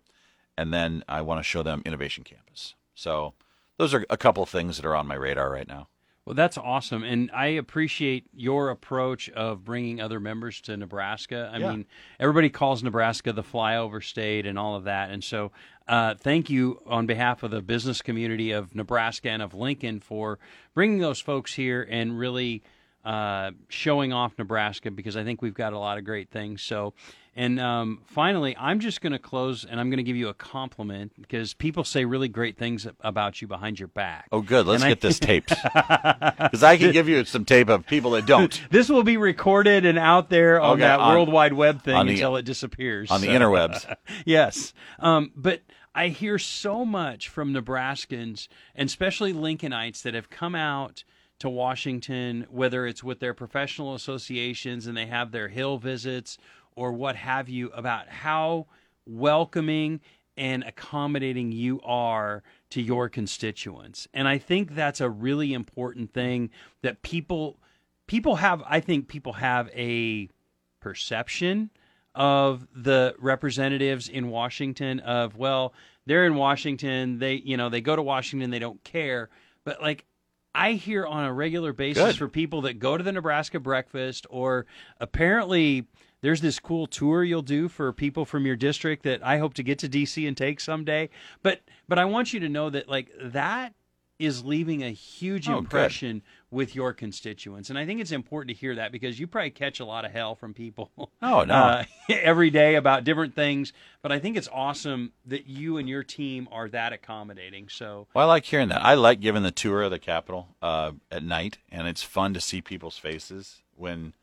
and 0.57 0.73
then 0.73 1.03
I 1.07 1.21
want 1.21 1.39
to 1.39 1.43
show 1.43 1.63
them 1.63 1.81
Innovation 1.85 2.23
Campus. 2.23 2.75
So 2.95 3.33
those 3.77 3.93
are 3.93 4.05
a 4.09 4.17
couple 4.17 4.45
things 4.45 4.77
that 4.77 4.85
are 4.85 4.95
on 4.95 5.07
my 5.07 5.15
radar 5.15 5.51
right 5.51 5.67
now. 5.67 5.87
Well, 6.27 6.33
that's 6.35 6.57
awesome, 6.57 7.05
and 7.05 7.31
I 7.31 7.45
appreciate 7.45 8.25
your 8.35 8.69
approach 8.69 9.29
of 9.29 9.63
bringing 9.63 10.01
other 10.01 10.19
members 10.19 10.59
to 10.63 10.75
Nebraska. 10.75 11.49
I 11.53 11.57
Yeah. 11.59 11.69
mean, 11.71 11.85
everybody 12.19 12.49
calls 12.49 12.83
Nebraska 12.83 13.31
the 13.31 13.43
flyover 13.43 14.03
state 14.03 14.45
and 14.45 14.59
all 14.59 14.75
of 14.75 14.83
that, 14.83 15.09
and 15.09 15.23
so 15.23 15.53
uh, 15.87 16.15
thank 16.15 16.49
you 16.49 16.81
on 16.85 17.05
behalf 17.05 17.43
of 17.43 17.51
the 17.51 17.61
business 17.61 18.01
community 18.01 18.51
of 18.51 18.75
Nebraska 18.75 19.29
and 19.29 19.41
of 19.41 19.53
Lincoln 19.53 20.01
for 20.01 20.37
bringing 20.73 20.99
those 20.99 21.21
folks 21.21 21.53
here 21.53 21.87
and 21.89 22.19
really 22.19 22.61
uh, 23.05 23.51
showing 23.69 24.11
off 24.13 24.33
Nebraska 24.37 24.91
because 24.91 25.15
I 25.15 25.23
think 25.23 25.41
we've 25.41 25.53
got 25.53 25.73
a 25.73 25.79
lot 25.79 25.97
of 25.97 26.03
great 26.03 26.29
things. 26.29 26.61
So, 26.61 26.93
and 27.35 27.59
um, 27.59 28.01
finally, 28.05 28.55
I'm 28.59 28.79
just 28.79 28.99
going 28.99 29.13
to 29.13 29.19
close 29.19 29.63
and 29.63 29.79
I'm 29.79 29.89
going 29.89 29.97
to 29.97 30.03
give 30.03 30.15
you 30.17 30.27
a 30.27 30.33
compliment 30.33 31.13
because 31.21 31.53
people 31.53 31.83
say 31.83 32.03
really 32.03 32.27
great 32.27 32.57
things 32.57 32.87
about 33.01 33.41
you 33.41 33.47
behind 33.47 33.79
your 33.79 33.87
back. 33.89 34.27
Oh, 34.31 34.41
good. 34.41 34.65
Let's 34.65 34.81
And 34.81 34.87
I- 34.87 34.91
get 34.91 35.01
this 35.01 35.19
taped 35.19 35.49
because 35.63 36.63
I 36.63 36.77
can 36.77 36.91
give 36.91 37.07
you 37.07 37.23
some 37.25 37.45
tape 37.45 37.69
of 37.69 37.85
people 37.85 38.11
that 38.11 38.25
don't 38.25 38.59
This 38.71 38.89
will 38.89 39.03
be 39.03 39.17
recorded 39.17 39.85
and 39.85 39.97
out 39.99 40.29
there 40.29 40.59
on 40.59 40.73
Okay, 40.73 40.81
that 40.81 40.99
on- 40.99 41.13
World 41.13 41.31
Wide 41.31 41.53
Web 41.53 41.83
thing 41.83 42.05
the- 42.07 42.13
until 42.13 42.35
it 42.37 42.43
disappears 42.43 43.11
on 43.11 43.21
the 43.21 43.27
interwebs. 43.27 43.95
yes. 44.25 44.73
Um, 44.99 45.31
but 45.35 45.61
I 45.95 46.09
hear 46.09 46.37
so 46.37 46.83
much 46.85 47.29
from 47.29 47.53
Nebraskans, 47.53 48.47
and 48.75 48.87
especially 48.87 49.33
Lincolnites, 49.33 50.01
that 50.03 50.13
have 50.13 50.29
come 50.29 50.53
out 50.55 51.03
to 51.39 51.49
Washington, 51.49 52.45
whether 52.49 52.85
it's 52.85 53.03
with 53.03 53.19
their 53.19 53.33
professional 53.33 53.93
associations 53.93 54.87
and 54.87 54.97
they 54.97 55.05
have 55.05 55.31
their 55.31 55.47
Hill 55.47 55.77
visits 55.77 56.37
or 56.75 56.91
what 56.91 57.15
have 57.15 57.49
you, 57.49 57.69
about 57.69 58.07
how 58.07 58.67
welcoming 59.05 59.99
and 60.37 60.63
accommodating 60.63 61.51
you 61.51 61.81
are 61.83 62.43
to 62.69 62.81
your 62.81 63.09
constituents. 63.09 64.07
And 64.13 64.27
I 64.27 64.37
think 64.37 64.75
that's 64.75 65.01
a 65.01 65.09
really 65.09 65.53
important 65.53 66.13
thing 66.13 66.51
that 66.83 67.01
people 67.01 67.59
people 68.05 68.37
have 68.37 68.63
I 68.67 68.79
think 68.79 69.07
people 69.07 69.33
have 69.33 69.69
a 69.75 70.29
perception 70.79 71.71
of 72.15 72.67
the 72.75 73.15
representatives 73.19 74.07
in 74.09 74.29
Washington 74.29 74.99
of 74.99 75.35
well 75.37 75.73
they're 76.05 76.25
in 76.25 76.35
Washington 76.35 77.19
they 77.19 77.35
you 77.35 77.57
know 77.57 77.69
they 77.69 77.81
go 77.81 77.95
to 77.95 78.01
Washington 78.01 78.49
they 78.49 78.59
don't 78.59 78.83
care 78.83 79.29
but 79.65 79.81
like 79.81 80.05
I 80.53 80.73
hear 80.73 81.05
on 81.05 81.25
a 81.25 81.33
regular 81.33 81.73
basis 81.73 82.03
Good. 82.03 82.17
for 82.17 82.27
people 82.27 82.61
that 82.61 82.79
go 82.79 82.97
to 82.97 83.03
the 83.03 83.11
Nebraska 83.11 83.59
breakfast 83.59 84.25
or 84.29 84.65
apparently 84.99 85.85
there's 86.21 86.41
this 86.41 86.59
cool 86.59 86.87
tour 86.87 87.23
you'll 87.23 87.41
do 87.41 87.67
for 87.67 87.93
people 87.93 88.25
from 88.25 88.45
your 88.45 88.55
district 88.55 89.03
that 89.03 89.23
I 89.23 89.37
hope 89.37 89.53
to 89.55 89.63
get 89.63 89.79
to 89.79 89.89
DC 89.89 90.27
and 90.27 90.35
take 90.35 90.59
someday 90.59 91.09
but 91.43 91.61
but 91.87 91.99
I 91.99 92.05
want 92.05 92.33
you 92.33 92.39
to 92.39 92.49
know 92.49 92.69
that 92.69 92.89
like 92.89 93.11
that 93.21 93.73
is 94.19 94.43
leaving 94.43 94.83
a 94.83 94.89
huge 94.89 95.47
Oh, 95.47 95.53
good. 95.53 95.59
impression 95.59 96.21
with 96.49 96.73
your 96.75 96.93
constituents 96.93 97.69
and 97.69 97.77
I 97.77 97.85
think 97.85 97.99
it's 98.01 98.11
important 98.11 98.55
to 98.55 98.59
hear 98.59 98.73
that 98.75 98.91
because 98.91 99.19
you 99.19 99.27
probably 99.27 99.49
catch 99.51 99.79
a 99.79 99.85
lot 99.85 100.05
of 100.05 100.11
hell 100.11 100.33
from 100.33 100.53
people 100.53 100.91
Oh, 101.21 101.43
no. 101.43 101.53
uh, 101.53 101.83
every 102.09 102.49
day 102.49 102.75
about 102.75 103.03
different 103.03 103.35
things. 103.35 103.73
But 104.01 104.11
I 104.11 104.19
think 104.19 104.37
it's 104.37 104.47
awesome 104.51 105.11
that 105.25 105.47
you 105.47 105.77
and 105.77 105.89
your 105.89 106.03
team 106.03 106.47
are 106.51 106.69
that 106.69 106.93
accommodating. 106.93 107.67
So 107.69 108.07
Well, 108.13 108.25
I 108.25 108.27
like 108.27 108.45
hearing 108.45 108.69
that. 108.69 108.83
I 108.85 108.93
like 108.93 109.19
giving 109.19 109.43
the 109.43 109.51
tour 109.51 109.81
of 109.83 109.91
the 109.91 109.99
Capitol 109.99 110.55
uh, 110.61 110.93
at 111.11 111.23
night, 111.23 111.57
and 111.69 111.87
it's 111.87 112.03
fun 112.03 112.33
to 112.33 112.39
see 112.41 112.61
people's 112.61 112.97
faces 112.97 113.61
when 113.75 114.13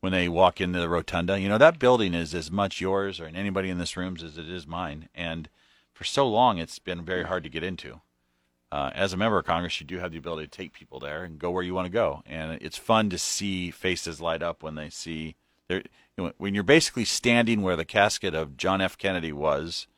when 0.00 0.12
they 0.12 0.28
walk 0.28 0.60
into 0.60 0.78
the 0.80 0.88
rotunda. 0.88 1.38
You 1.40 1.48
know, 1.48 1.58
that 1.58 1.78
building 1.78 2.12
is 2.14 2.34
as 2.34 2.50
much 2.50 2.80
yours 2.80 3.20
or 3.20 3.26
anybody 3.26 3.70
in 3.70 3.78
this 3.78 3.96
room's 3.96 4.22
as 4.22 4.36
it 4.38 4.48
is 4.48 4.66
mine, 4.66 5.08
and 5.14 5.48
for 5.92 6.04
so 6.04 6.28
long, 6.28 6.58
it's 6.58 6.78
been 6.78 7.04
very 7.04 7.24
hard 7.24 7.42
to 7.44 7.48
get 7.48 7.62
into. 7.62 8.00
Uh, 8.72 8.90
as 8.94 9.12
a 9.12 9.18
member 9.18 9.38
of 9.38 9.44
Congress, 9.44 9.78
you 9.80 9.86
do 9.86 9.98
have 9.98 10.12
the 10.12 10.18
ability 10.18 10.46
to 10.46 10.50
take 10.50 10.72
people 10.72 10.98
there 10.98 11.24
and 11.24 11.38
go 11.38 11.50
where 11.50 11.62
you 11.62 11.74
want 11.74 11.84
to 11.84 11.92
go, 11.92 12.22
and 12.24 12.58
it's 12.62 12.78
fun 12.78 13.10
to 13.10 13.18
see 13.18 13.70
faces 13.70 14.18
light 14.18 14.42
up 14.42 14.62
when 14.62 14.76
they 14.76 14.88
see. 14.88 15.36
There, 15.68 15.82
you 16.16 16.24
know, 16.24 16.32
when 16.38 16.54
you're 16.54 16.62
basically 16.62 17.04
standing 17.04 17.60
where 17.60 17.76
the 17.76 17.84
casket 17.84 18.34
of 18.34 18.56
John 18.56 18.80
F. 18.80 18.96
Kennedy 18.96 19.30
was 19.30 19.88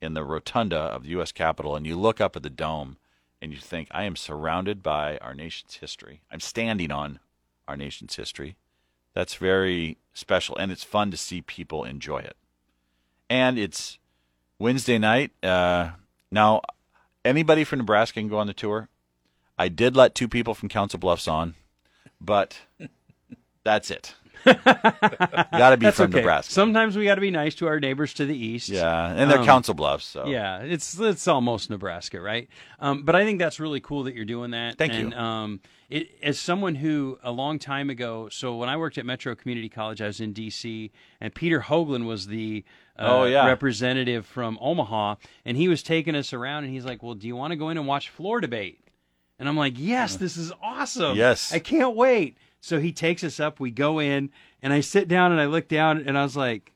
in 0.00 0.14
the 0.14 0.22
rotunda 0.22 0.76
of 0.76 1.02
the 1.02 1.08
U.S. 1.10 1.32
Capitol, 1.32 1.74
and 1.74 1.84
you 1.84 1.96
look 1.96 2.20
up 2.20 2.36
at 2.36 2.44
the 2.44 2.48
dome, 2.48 2.96
and 3.40 3.52
you 3.52 3.58
think, 3.58 3.88
I 3.90 4.04
am 4.04 4.14
surrounded 4.14 4.84
by 4.84 5.18
our 5.18 5.34
nation's 5.34 5.74
history. 5.74 6.20
I'm 6.30 6.38
standing 6.38 6.92
on 6.92 7.18
our 7.66 7.76
nation's 7.76 8.14
history. 8.14 8.54
That's 9.14 9.34
very 9.34 9.98
special, 10.14 10.56
and 10.56 10.70
it's 10.70 10.84
fun 10.84 11.10
to 11.10 11.16
see 11.16 11.42
people 11.42 11.82
enjoy 11.82 12.18
it. 12.18 12.36
And 13.28 13.58
it's 13.58 13.98
Wednesday 14.60 14.98
night. 14.98 15.32
Uh, 15.42 15.90
now, 16.30 16.60
anybody 17.24 17.64
from 17.64 17.78
Nebraska 17.78 18.20
can 18.20 18.28
go 18.28 18.38
on 18.38 18.46
the 18.46 18.54
tour. 18.54 18.88
I 19.58 19.68
did 19.68 19.96
let 19.96 20.14
two 20.14 20.28
people 20.28 20.54
from 20.54 20.68
Council 20.68 20.98
Bluffs 20.98 21.28
on, 21.28 21.54
but 22.20 22.60
that's 23.64 23.90
it. 23.90 24.14
Got 24.44 25.70
to 25.70 25.76
be 25.76 25.86
that's 25.86 25.96
from 25.96 26.06
okay. 26.10 26.18
Nebraska. 26.18 26.52
Sometimes 26.52 26.96
we 26.96 27.04
got 27.04 27.16
to 27.16 27.20
be 27.20 27.30
nice 27.30 27.54
to 27.56 27.66
our 27.66 27.78
neighbors 27.80 28.14
to 28.14 28.26
the 28.26 28.36
east. 28.36 28.68
yeah, 28.68 29.08
and 29.10 29.30
they're 29.30 29.38
Um, 29.38 29.44
Council 29.44 29.74
Bluffs. 29.74 30.04
So 30.04 30.26
Yeah, 30.26 30.58
it's 30.60 30.98
it's 30.98 31.28
almost 31.28 31.70
Nebraska, 31.70 32.20
right? 32.20 32.48
Um, 32.80 33.04
but 33.04 33.14
I 33.14 33.24
think 33.24 33.38
that's 33.38 33.60
really 33.60 33.80
cool 33.80 34.04
that 34.04 34.14
you're 34.14 34.24
doing 34.24 34.50
that. 34.52 34.78
Thank 34.78 34.92
and, 34.94 35.12
you. 35.12 35.18
Um, 35.18 35.60
it, 35.90 36.08
as 36.22 36.38
someone 36.40 36.74
who 36.74 37.18
a 37.22 37.30
long 37.30 37.58
time 37.58 37.90
ago, 37.90 38.28
so 38.30 38.56
when 38.56 38.68
I 38.68 38.76
worked 38.76 38.96
at 38.98 39.04
Metro 39.04 39.34
Community 39.34 39.68
College, 39.68 40.00
I 40.00 40.06
was 40.06 40.20
in 40.20 40.32
D.C. 40.32 40.90
and 41.20 41.34
Peter 41.34 41.60
Hoagland 41.60 42.06
was 42.06 42.26
the 42.28 42.64
uh, 42.98 43.06
Oh, 43.08 43.24
yeah. 43.24 43.46
representative 43.46 44.24
from 44.26 44.58
Omaha, 44.60 45.16
and 45.44 45.56
he 45.56 45.68
was 45.68 45.82
taking 45.82 46.14
us 46.14 46.32
around, 46.32 46.64
and 46.64 46.72
he's 46.72 46.84
like, 46.84 47.02
"Well, 47.02 47.14
do 47.14 47.26
you 47.26 47.36
want 47.36 47.52
to 47.52 47.56
go 47.56 47.68
in 47.68 47.76
and 47.78 47.86
watch 47.86 48.08
floor 48.08 48.40
debate?" 48.40 48.78
And 49.38 49.48
I'm 49.48 49.56
like, 49.56 49.74
"Yes, 49.76 50.16
this 50.16 50.36
is 50.36 50.52
awesome. 50.62 51.16
Yes. 51.16 51.52
I 51.52 51.58
can't 51.58 51.94
wait." 51.94 52.36
So 52.62 52.78
he 52.80 52.92
takes 52.92 53.22
us 53.24 53.38
up. 53.40 53.58
We 53.60 53.70
go 53.72 53.98
in, 53.98 54.30
and 54.62 54.72
I 54.72 54.80
sit 54.80 55.08
down 55.08 55.32
and 55.32 55.40
I 55.40 55.46
look 55.46 55.68
down, 55.68 56.04
and 56.06 56.16
I 56.16 56.22
was 56.22 56.36
like, 56.36 56.72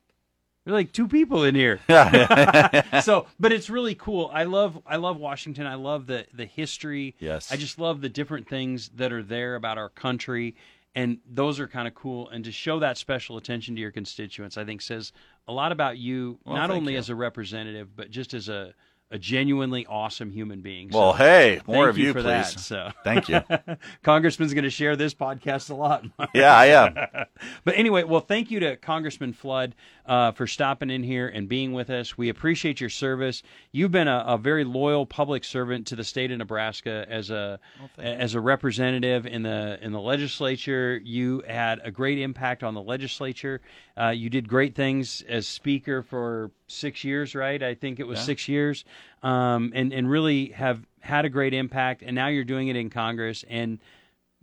"There 0.65 0.73
are 0.73 0.77
like 0.77 0.91
two 0.91 1.07
people 1.07 1.43
in 1.45 1.55
here." 1.55 1.79
so 3.01 3.25
but 3.39 3.51
it's 3.53 3.69
really 3.69 3.95
cool 3.95 4.29
i 4.33 4.43
love 4.43 4.79
i 4.85 4.95
love 4.97 5.17
washington 5.17 5.65
i 5.65 5.75
love 5.75 6.07
the 6.07 6.25
the 6.33 6.45
history 6.45 7.15
Yes. 7.19 7.51
i 7.51 7.55
just 7.55 7.79
love 7.79 8.01
the 8.01 8.09
different 8.09 8.47
things 8.47 8.89
that 8.95 9.11
are 9.13 9.23
there 9.23 9.55
about 9.55 9.77
our 9.77 9.89
country 9.89 10.55
and 10.95 11.19
those 11.29 11.59
are 11.59 11.67
kind 11.67 11.87
of 11.87 11.93
cool 11.95 12.27
and 12.29 12.43
to 12.45 12.51
show 12.51 12.79
that 12.79 12.97
special 12.97 13.37
attention 13.37 13.75
to 13.75 13.81
your 13.81 13.91
constituents 13.91 14.57
i 14.57 14.65
think 14.65 14.81
says 14.81 15.13
a 15.47 15.53
lot 15.53 15.71
about 15.71 15.97
you 15.97 16.37
Well, 16.45 16.55
not 16.55 16.69
only 16.71 16.93
you. 16.93 16.99
as 16.99 17.09
a 17.09 17.15
representative 17.15 17.95
but 17.95 18.09
just 18.11 18.33
as 18.33 18.49
a 18.49 18.73
a 19.09 19.17
genuinely 19.17 19.85
awesome 19.85 20.31
human 20.31 20.61
being 20.61 20.89
Well, 20.91 21.13
So, 21.13 21.17
hey, 21.17 21.61
more 21.65 21.87
of 21.87 21.97
you, 21.97 22.11
for 22.11 22.21
please. 22.21 22.53
that, 22.53 22.59
so 22.59 22.91
Thank 23.03 23.29
you. 23.29 23.41
congressman's 24.03 24.53
going 24.53 24.63
to 24.65 24.69
share 24.69 24.95
this 24.95 25.13
podcast 25.13 25.69
a 25.69 25.75
lot 25.75 26.05
Yeah, 26.33 26.55
I 26.55 26.65
am. 26.67 26.95
but 27.63 27.75
anyway, 27.75 28.03
well, 28.03 28.19
thank 28.19 28.51
you 28.51 28.59
to 28.61 28.75
Congressman 28.77 29.33
Flood 29.33 29.75
uh, 30.05 30.31
for 30.31 30.45
stopping 30.47 30.89
in 30.89 31.03
here 31.03 31.27
and 31.27 31.47
being 31.47 31.71
with 31.73 31.89
us. 31.89 32.17
We 32.17 32.29
appreciate 32.29 32.81
your 32.81 32.89
service. 32.89 33.43
You've 33.71 33.91
been 33.91 34.07
a, 34.07 34.23
a 34.27 34.37
very 34.37 34.63
loyal 34.63 35.05
public 35.05 35.43
servant 35.43 35.87
to 35.87 35.95
the 35.95 36.03
state 36.03 36.31
of 36.31 36.37
Nebraska 36.37 37.05
as 37.09 37.29
a 37.29 37.59
as 37.97 38.35
a 38.35 38.41
representative 38.41 39.25
in 39.25 39.43
the 39.43 39.77
in 39.81 39.91
the 39.91 40.01
legislature. 40.01 40.99
You 41.03 41.43
had 41.47 41.79
a 41.83 41.91
great 41.91 42.19
impact 42.19 42.63
on 42.63 42.73
the 42.73 42.81
legislature. 42.81 43.61
Uh, 43.99 44.09
you 44.09 44.29
did 44.29 44.47
great 44.47 44.75
things 44.75 45.23
as 45.27 45.47
speaker 45.47 46.03
for 46.03 46.51
six 46.67 47.03
years, 47.03 47.33
right? 47.33 47.61
I 47.63 47.73
think 47.73 47.99
it 47.99 48.05
was 48.07 48.19
six 48.19 48.47
years, 48.47 48.85
um, 49.23 49.71
and 49.75 49.93
and 49.93 50.09
really 50.09 50.49
have 50.49 50.85
had 50.99 51.25
a 51.25 51.29
great 51.29 51.53
impact. 51.53 52.03
And 52.03 52.15
now 52.15 52.27
you're 52.27 52.43
doing 52.43 52.67
it 52.67 52.75
in 52.75 52.89
Congress 52.89 53.43
and 53.49 53.79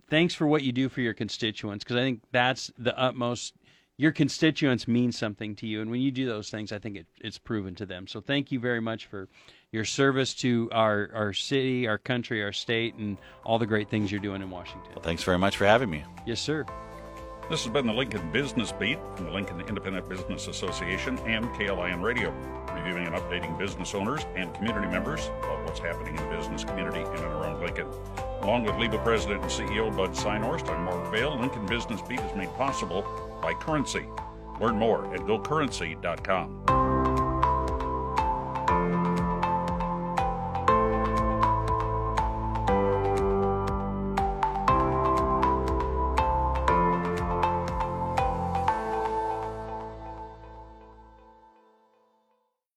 thanks 0.09 0.33
for 0.33 0.47
what 0.47 0.63
you 0.63 0.71
do 0.71 0.89
for 0.89 1.01
your 1.01 1.13
constituents 1.13 1.83
because 1.83 1.97
I 1.97 2.01
think 2.01 2.21
that's 2.31 2.71
the 2.77 2.97
utmost. 2.97 3.53
Your 3.97 4.11
constituents 4.11 4.89
mean 4.89 5.13
something 5.13 5.55
to 5.55 5.67
you, 5.67 5.79
and 5.79 5.89
when 5.89 6.01
you 6.01 6.11
do 6.11 6.25
those 6.25 6.49
things, 6.49 6.73
I 6.73 6.79
think 6.79 6.97
it, 6.97 7.05
it's 7.21 7.37
proven 7.37 7.75
to 7.75 7.85
them. 7.85 8.07
So 8.07 8.19
thank 8.19 8.51
you 8.51 8.59
very 8.59 8.81
much 8.81 9.05
for 9.05 9.29
your 9.71 9.85
service 9.85 10.33
to 10.35 10.69
our 10.73 11.09
our 11.13 11.31
city, 11.31 11.87
our 11.87 11.97
country, 11.97 12.43
our 12.43 12.51
state, 12.51 12.95
and 12.95 13.17
all 13.45 13.57
the 13.57 13.65
great 13.65 13.89
things 13.89 14.11
you're 14.11 14.19
doing 14.19 14.41
in 14.41 14.49
Washington. 14.49 14.91
Thanks 15.01 15.23
very 15.23 15.37
much 15.37 15.55
for 15.55 15.65
having 15.65 15.89
me. 15.89 16.03
Yes, 16.25 16.41
sir. 16.41 16.65
This 17.49 17.63
has 17.63 17.71
been 17.71 17.85
the 17.85 17.93
Lincoln 17.93 18.31
Business 18.31 18.71
Beat 18.71 18.97
from 19.15 19.27
the 19.27 19.31
Lincoln 19.31 19.61
Independent 19.61 20.09
Business 20.09 20.47
Association 20.47 21.17
and 21.19 21.45
KLIN 21.49 22.01
Radio, 22.01 22.33
reviewing 22.75 23.07
and 23.07 23.15
updating 23.15 23.57
business 23.57 23.95
owners 23.95 24.25
and 24.35 24.53
community 24.53 24.87
members 24.87 25.27
about 25.39 25.63
what's 25.65 25.79
happening 25.79 26.15
in 26.15 26.29
the 26.29 26.35
business 26.35 26.63
community 26.63 27.01
in 27.01 27.07
and 27.07 27.25
around 27.25 27.61
Lincoln. 27.61 27.87
Along 28.41 28.63
with 28.63 28.75
LIBA 28.75 29.03
President 29.03 29.41
and 29.41 29.51
CEO 29.51 29.95
Bud 29.95 30.11
Synhorst, 30.11 30.69
I'm 30.69 30.83
Mark 30.85 31.11
Vale. 31.11 31.39
Lincoln 31.39 31.65
Business 31.65 32.01
Beat 32.01 32.19
is 32.19 32.35
made 32.35 32.53
possible 32.55 33.03
by 33.41 33.53
Currency. 33.53 34.05
Learn 34.59 34.77
more 34.77 35.13
at 35.13 35.21
gocurrency.com. 35.21 36.84